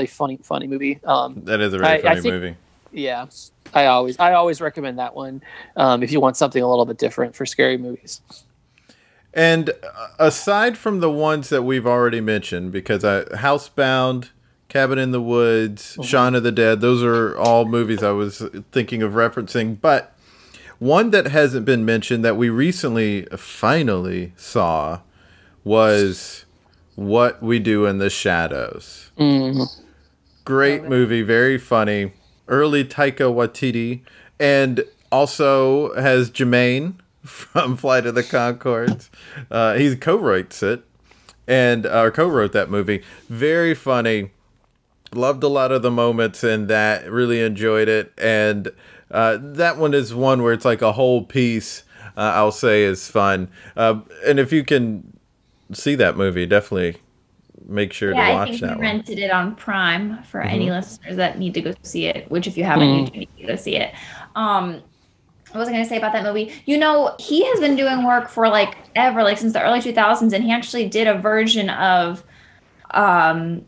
[0.05, 2.57] funny funny movie um that is a really I- I funny think- movie.
[2.93, 3.25] yeah
[3.73, 5.41] i always i always recommend that one
[5.77, 8.21] um, if you want something a little bit different for scary movies
[9.33, 14.31] And uh, aside from the ones that we've already mentioned, because I, Housebound,
[14.71, 16.03] Cabin in the Woods, Mm-hmm.
[16.05, 18.43] Shaun of the Dead, those are all movies I was
[18.73, 19.79] thinking of referencing.
[19.79, 20.17] But
[20.79, 25.01] one that hasn't been mentioned that we recently finally saw
[25.65, 26.47] was
[26.95, 29.11] What We Do in the Shadows.
[30.47, 32.13] Great movie, very funny.
[32.47, 34.03] Early Taika Waititi,
[34.39, 36.95] and also has Jermaine
[37.25, 39.11] from Flight of the Conchords.
[39.51, 40.85] Uh, he co-writes it
[41.49, 43.03] and uh, co-wrote that movie.
[43.29, 44.31] Very funny.
[45.13, 47.11] Loved a lot of the moments in that.
[47.11, 48.71] Really enjoyed it, and
[49.11, 51.83] uh, that one is one where it's like a whole piece.
[52.17, 53.49] Uh, I'll say is fun.
[53.77, 55.19] Uh, and if you can
[55.73, 57.01] see that movie, definitely
[57.67, 60.49] make sure yeah, to I watch think that we rented it on Prime for Mm-hmm.
[60.55, 62.31] any listeners that need to go see it.
[62.31, 63.93] Which, if you haven't, you do need to go see it.
[64.35, 64.83] Um,
[65.53, 66.53] what was I going to say about that movie?
[66.67, 70.33] You know, he has been doing work for like ever, like since the early 2000s,
[70.33, 72.23] and he actually did a version of
[72.91, 73.65] um,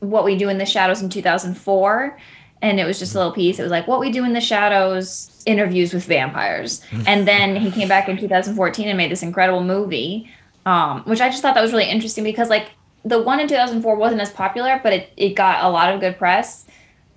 [0.00, 2.18] What We Do in the Shadows in 2004.
[2.62, 3.58] And it was just a little piece.
[3.58, 6.82] It was like What We Do in the Shadows interviews with vampires.
[7.06, 10.30] and then he came back in 2014 and made this incredible movie,
[10.66, 12.70] um, which I just thought that was really interesting because, like,
[13.04, 16.18] the one in 2004 wasn't as popular, but it, it got a lot of good
[16.18, 16.66] press.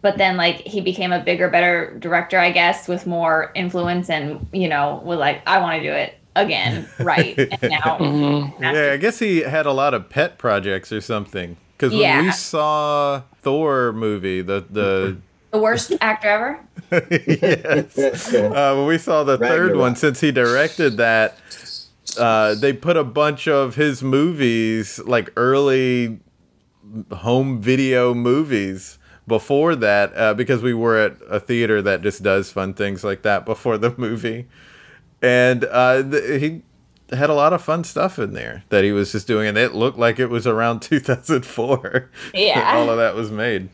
[0.02, 4.48] But then like he became a bigger better director i guess with more influence and
[4.54, 7.38] you know was like i want to do it again right?
[7.52, 8.64] And now Mm-hmm.
[8.64, 11.58] Yeah, I guess he had a lot of pet projects or something.
[11.76, 15.18] Because when we saw Thor movie, the the
[15.52, 16.60] the worst actor ever?
[17.12, 21.38] Yes, uh, when we saw the third one, since he directed that,
[22.18, 26.20] uh, they put a bunch of his movies, like early
[27.11, 28.97] home video movies,
[29.28, 33.24] before that, uh, because we were at a theater that just does fun things like
[33.24, 34.47] that before the movie,
[35.22, 36.61] and uh, th- he
[37.15, 39.74] had a lot of fun stuff in there that he was just doing, and it
[39.74, 42.09] looked like it was around 2004.
[42.34, 42.76] Yeah.
[42.78, 43.70] all of that was made.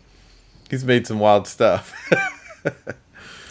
[0.69, 1.93] He's made some wild stuff.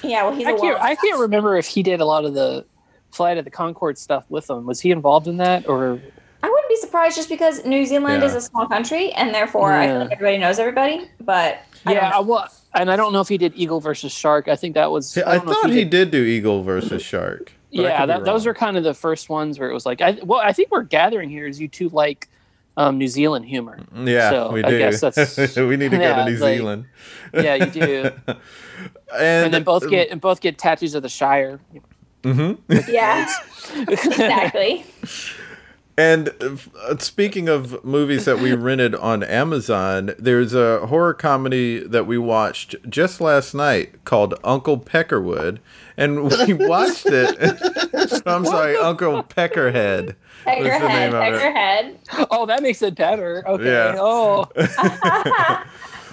[0.02, 2.24] yeah well he's I a can't, world I can't remember if he did a lot
[2.24, 2.64] of the
[3.12, 4.66] flight of the Conchord stuff with them.
[4.66, 6.00] Was he involved in that or?
[6.44, 8.26] i wouldn't be surprised just because new zealand Yeah.
[8.28, 12.02] is a small country and therefore i feel like everybody knows everybody but I don't
[12.02, 12.22] Yeah, know.
[12.22, 14.46] well, and I don't know if he did Eagle versus Shark.
[14.46, 15.18] I think that was.
[15.18, 17.50] I, don't know if thought he did do Eagle versus Shark.
[17.70, 18.52] Yeah, that, those wrong.
[18.52, 20.84] are kind of the first ones where it was like, I well, I think we're
[20.84, 22.28] gathering here is you two like
[22.76, 23.80] um, New Zealand humor.
[23.96, 24.78] Yeah, So, we I do.
[24.78, 26.84] guess that's- we need to go to New like- Zealand.
[27.34, 28.10] Yeah, you do.
[28.26, 28.38] and,
[29.18, 31.58] and then both get and both get tattoos of the Shire.
[32.22, 32.58] Mhm.
[32.88, 33.28] yeah
[33.88, 34.84] exactly
[35.98, 36.30] And
[36.80, 42.16] uh, speaking of movies that we rented on Amazon, there's a horror comedy that we
[42.16, 45.58] watched just last night called Uncle Peckerwood,
[45.98, 47.36] and we watched it.
[48.24, 50.06] I'm sorry, Uncle Peckerhead.
[50.06, 50.14] was
[50.44, 51.42] the Peckerhead, name of it.
[51.42, 52.26] Peckerhead.
[52.30, 53.46] Oh, that makes it better.
[53.46, 53.66] Okay.
[53.66, 53.96] Yeah.
[53.98, 54.48] Oh,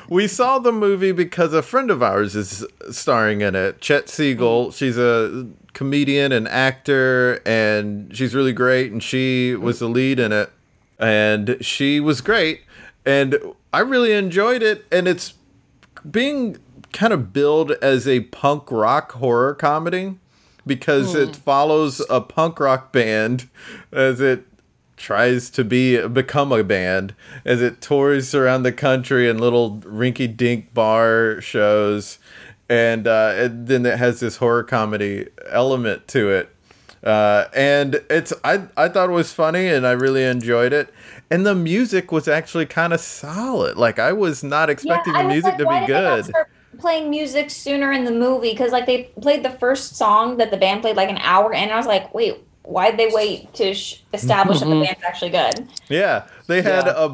[0.09, 4.71] We saw the movie because a friend of ours is starring in it, Chet Siegel.
[4.71, 8.91] She's a comedian and actor, and she's really great.
[8.91, 10.51] And she was the lead in it,
[10.97, 12.61] and she was great.
[13.05, 13.37] And
[13.73, 14.85] I really enjoyed it.
[14.91, 15.33] And it's
[16.09, 16.57] being
[16.93, 20.15] kind of billed as a punk rock horror comedy
[20.65, 21.41] because it hmm.
[21.41, 23.49] follows a punk rock band
[23.91, 24.45] as it
[24.97, 27.15] tries to be become a band
[27.45, 32.18] as it tours around the country in little rinky dink bar shows
[32.69, 36.55] and, uh, and then it has this horror comedy element to it.
[37.03, 40.93] Uh, and it's I, I thought it was funny and I really enjoyed it.
[41.31, 43.77] And the music was actually kind of solid.
[43.77, 46.33] Like I was not expecting I the music like, to be did they not good.
[46.79, 48.51] Playing music sooner in the movie?
[48.51, 51.59] Because like they played the first song that the band played like an hour, in
[51.59, 55.31] and I was like, wait, why'd they wait to sh- establish that the band's actually
[55.31, 55.67] good?
[55.87, 57.07] Yeah, they had Yeah.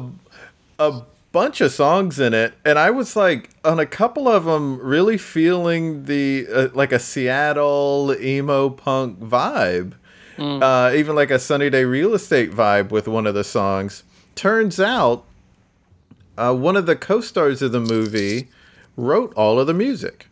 [0.78, 1.02] a a
[1.32, 5.18] bunch of songs in it, and I was like on a couple of them really
[5.18, 9.92] feeling the uh, like a Seattle emo punk vibe,
[10.38, 14.02] uh, even like a Sunny Day Real Estate vibe with one of the songs.
[14.34, 15.24] Turns out,
[16.36, 18.48] uh, one of the co-stars of the movie
[18.96, 20.28] wrote all of the music,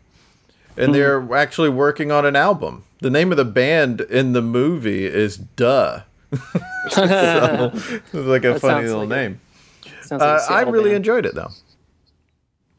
[0.77, 2.83] and they're actually working on an album.
[2.99, 6.01] The name of the band in the movie is Duh.
[6.89, 9.39] so, it's like a That funny little like name.
[10.05, 10.97] Sounds like Uh, I really band.
[10.97, 11.49] enjoyed it though.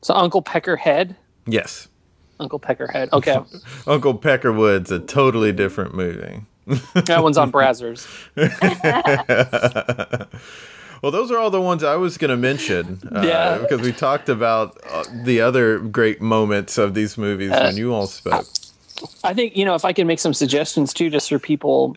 [0.02, 1.16] So Uncle Peckerhead.
[1.46, 1.88] Yes,
[2.40, 3.10] Uncle Peckerhead.
[3.12, 3.38] Okay,
[3.86, 6.42] Uncle Peckerwood's a totally different movie.
[6.94, 8.06] that one's on Brazzers.
[11.02, 13.00] Well, those are all the ones I was going to mention.
[13.14, 13.58] Uh, Yeah.
[13.58, 17.92] Because we talked about uh, the other great moments of these movies Uh, when you
[17.92, 18.46] all spoke.
[19.22, 21.96] I think you know if I can make some suggestions too, just for people.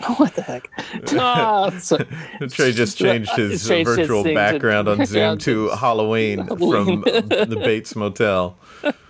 [0.16, 0.70] What the heck?
[1.18, 1.98] Ah, so-
[2.50, 7.02] Trey just changed his Changed his virtual to- background on Zoom to to- Halloween from
[7.02, 8.56] the Bates Motel.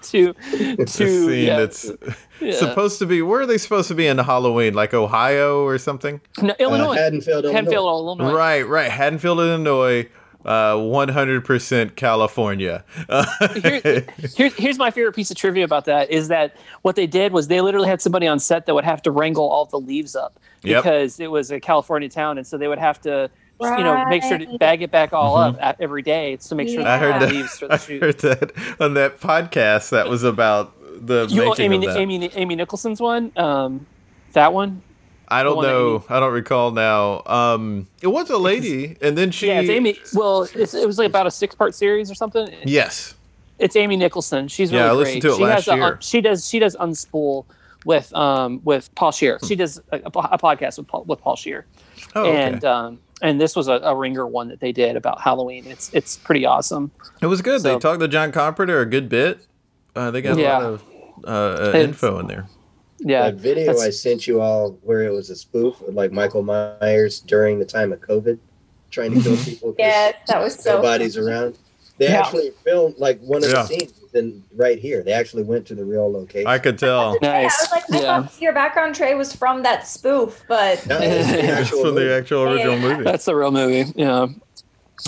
[0.02, 1.90] to The to scene yeah, that's
[2.40, 2.52] yeah.
[2.52, 3.22] supposed to be.
[3.22, 4.74] Where are they supposed to be in Halloween?
[4.74, 6.20] Like Ohio or something?
[6.40, 7.56] no, Uh, Illinois, Haddonfield, Illinois.
[7.56, 8.32] Haddonfield, Illinois.
[8.34, 8.90] Right, right.
[8.90, 10.08] Haddonfield, Illinois.
[10.44, 12.84] Uh, 100% California.
[13.62, 14.04] Here,
[14.36, 17.48] here's here's my favorite piece of trivia about that is that what they did was
[17.48, 20.38] they literally had somebody on set that would have to wrangle all the leaves up
[20.62, 20.82] Yep.
[20.82, 23.30] because it was a California town, and so they would have to.
[23.60, 26.68] You know, make sure to bag it back all up a- every day to make
[26.68, 26.92] sure Yeah.
[26.94, 27.34] I heard the that.
[27.34, 28.02] leaves for I shoot.
[28.02, 30.74] heard that on that podcast that was about
[31.06, 32.00] the You, making Amy, of that.
[32.00, 33.86] Amy, Amy Nicholson's one, um,
[34.32, 34.82] that one.
[35.28, 36.04] I don't know.
[36.08, 37.22] I don't recall now.
[37.26, 39.46] Um, it was a lady, and then she.
[39.48, 39.98] Yeah, it's Amy.
[40.14, 42.48] Well, it's, it was like about a six-part series or something.
[42.64, 43.14] Yes.
[43.58, 44.48] It's Amy Nicholson.
[44.48, 45.22] She's really Yeah, I great.
[45.22, 45.98] to it she last has a, year.
[46.00, 47.44] she does she does unspool
[47.84, 49.38] with um with Paul Scheer.
[49.46, 51.64] She does a, a podcast with Paul, with Paul Scheer.
[52.16, 52.42] Oh, okay.
[52.42, 55.66] and um and this was a, a ringer one that they did about Halloween.
[55.68, 56.90] It's it's pretty awesome.
[57.22, 57.62] it was good.
[57.62, 59.46] they talked to John Carpenter a good bit.
[59.94, 60.82] Uh, they got a lot of
[61.24, 62.48] uh, uh, info in there.
[63.00, 66.12] Yeah, that video that's- I sent you all where it was a spoof of like
[66.12, 68.38] Michael Myers during the time of COVID,
[68.90, 70.76] trying to kill people yeah, that was so.
[70.76, 71.58] nobody's around.
[71.98, 72.20] They Yeah.
[72.20, 73.62] actually filmed like one of Yeah.
[73.62, 75.02] the scenes in right here.
[75.02, 76.46] They actually went to the real location.
[76.46, 77.16] I could tell.
[77.20, 77.60] Yeah, I nice.
[77.60, 81.28] was like, I yeah, thought your background Trey was from that spoof, but No, it's
[81.30, 82.80] the It's actual from the actual original Yeah.
[82.80, 83.02] movie.
[83.04, 83.92] that's the real movie.
[83.96, 84.26] Yeah.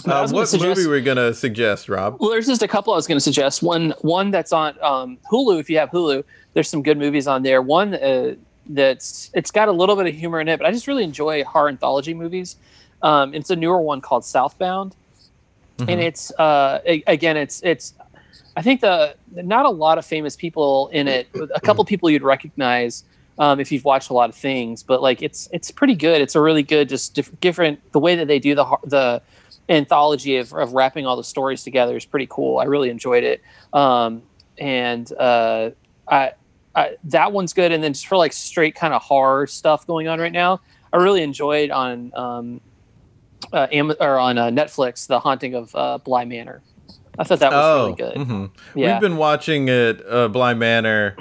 [0.05, 2.17] Uh, gonna what suggest- movie were we gonna suggest, Rob?
[2.21, 3.63] Well, there's just a couple I was going to suggest.
[3.63, 5.59] One, one that's on um, Hulu.
[5.59, 6.23] If you have Hulu,
[6.55, 7.63] there's some good movies on there.
[7.63, 8.35] One uh,
[8.69, 11.43] that's it's got a little bit of humor in it, but I just really enjoy
[11.45, 12.57] horror anthology movies.
[13.03, 14.95] Um, it's a newer one called Southbound,
[15.79, 16.03] and Mhm.
[16.03, 17.95] it's uh, a- again, it's it's.
[18.57, 21.29] I think the not a lot of famous people in it.
[21.55, 23.05] A couple people you'd recognize
[23.39, 26.21] um, if you've watched a lot of things, but like it's it's pretty good.
[26.23, 27.81] It's a really good, just diff- different.
[27.93, 29.23] The way that they do the the
[29.69, 32.59] anthology of, of wrapping all the stories together is pretty cool.
[32.59, 33.43] I really enjoyed it.
[33.73, 34.23] Um,
[34.59, 35.71] and uh,
[36.09, 36.33] I,
[36.75, 37.73] I, that one's good.
[37.73, 40.61] And then just for like straight kind of horror stuff going on right now,
[40.93, 42.61] I really enjoyed on um,
[43.53, 46.63] uh, Am- or on uh, Netflix, The Haunting of uh, Bly Manor.
[47.19, 48.15] I thought that was oh, really good.
[48.15, 48.51] mhm.
[48.75, 48.93] Yeah.
[48.93, 51.17] We've been watching it, uh, Bly Manor.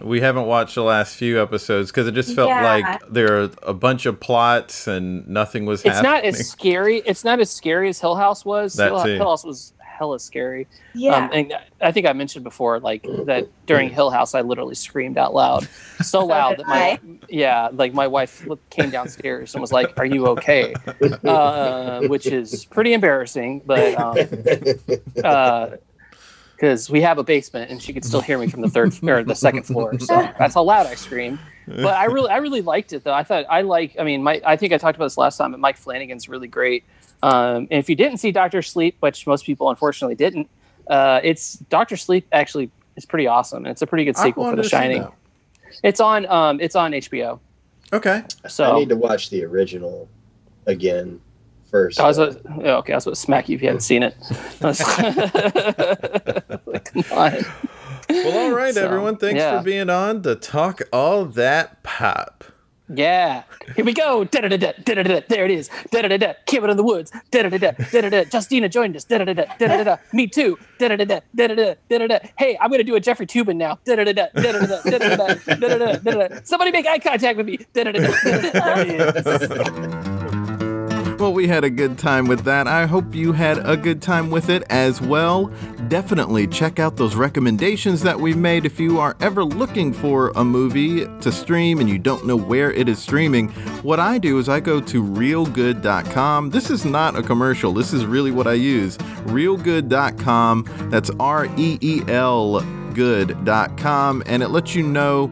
[0.00, 2.62] We haven't watched the last few episodes because it just felt Yeah.
[2.62, 6.12] like there are a bunch of plots and nothing was it's happening.
[6.12, 6.98] not as scary.
[7.04, 8.74] It's not as scary as Hill House was.
[8.74, 9.14] That Hill, too.
[9.16, 10.68] Hill House was hella scary.
[10.94, 11.16] Yeah.
[11.16, 15.18] Um, and I think I mentioned before, like that during Hill House, I literally screamed
[15.18, 15.66] out loud,
[16.00, 20.28] so loud that my yeah, like my wife came downstairs and was like, "Are you
[20.28, 20.72] okay?"
[21.24, 24.16] Uh, which is pretty embarrassing, but um,
[26.58, 29.22] because we have a basement and she could still hear me from the third or
[29.22, 31.38] the second floor, so that's how loud I screamed.
[31.68, 33.12] But I really, I really liked it though.
[33.12, 33.94] I thought I like.
[33.98, 36.48] I mean, my I think I talked about this last time, but Mike Flanagan's really
[36.48, 36.84] great.
[37.22, 40.48] Um, and if you didn't see Doctor Sleep, which most people unfortunately didn't,
[40.88, 44.56] uh, it's Doctor Sleep actually is pretty awesome, and it's a pretty good sequel for
[44.56, 45.06] The Shining.
[45.84, 47.38] It's on, um, it's on HBO.
[47.92, 48.22] Okay.
[48.48, 50.08] So I need to watch the original
[50.66, 51.20] again
[51.70, 52.00] first.
[52.00, 54.02] I was, uh, yeah, okay, I was going to smack you if you hadn't seen
[54.02, 54.16] it.
[56.84, 57.44] Come on.
[58.08, 59.16] Well, all right, So, everyone.
[59.16, 59.58] Thanks yeah.
[59.58, 62.44] for being on to talk all that pop.
[62.88, 63.42] Yeah.
[63.76, 64.24] Here we go.
[64.24, 65.20] Da-da-da-da, da-da-da-da.
[65.28, 65.68] There it is.
[65.90, 66.32] Da-da-da-da.
[66.46, 67.12] Cabin in the woods.
[67.30, 68.24] Da-da-da-da, da-da-da.
[68.32, 69.04] Justina joined us.
[69.04, 69.96] Da-da-da-da, da-da-da-da.
[70.14, 70.58] Me too.
[70.78, 72.18] Da-da-da-da, da-da-da, da-da-da.
[72.38, 73.78] Hey, I'm going to do a Jeffrey Toobin now.
[73.84, 76.40] Da-da-da-da, da-da-da-da, da-da-da-da, da-da-da, da-da-da.
[76.44, 77.58] Somebody make eye contact with me.
[77.74, 78.10] Da-da-da-da,
[78.52, 80.17] da-da-da.
[81.18, 82.68] Well, we had a good time with that.
[82.68, 85.46] I hope you had a good time with it as well.
[85.88, 90.44] Definitely check out those recommendations that we've made if you are ever looking for a
[90.44, 93.48] movie to stream and you don't know where it is streaming.
[93.82, 96.50] What I do is I go to reelgood.com.
[96.50, 98.96] This is not a commercial, this is really what I use.
[99.26, 100.66] Reelgood.com.
[100.90, 102.64] That's R E E L
[102.94, 105.30] good.com, and it lets you know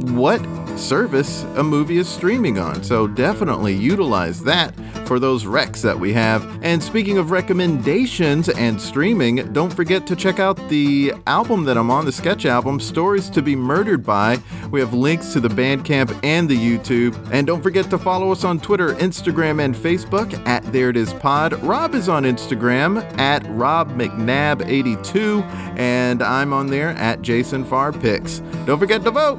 [0.00, 0.40] what
[0.78, 2.82] service a movie is streaming on.
[2.82, 4.74] So definitely utilize that
[5.06, 6.44] for those recs that we have.
[6.64, 11.90] And speaking of recommendations and streaming, don't forget to check out the album that I'm
[11.90, 14.38] on, the sketch album, Stories to Be Murdered By.
[14.70, 17.14] We have links to the Bandcamp and the YouTube.
[17.32, 21.12] And don't forget to follow us on Twitter, Instagram, and Facebook at There It Is
[21.14, 21.52] Pod.
[21.62, 25.42] Rob is on Instagram at Rob McNab82,
[25.78, 28.40] and I'm on there at Jason Farr Picks.
[28.64, 29.38] Don't forget to vote.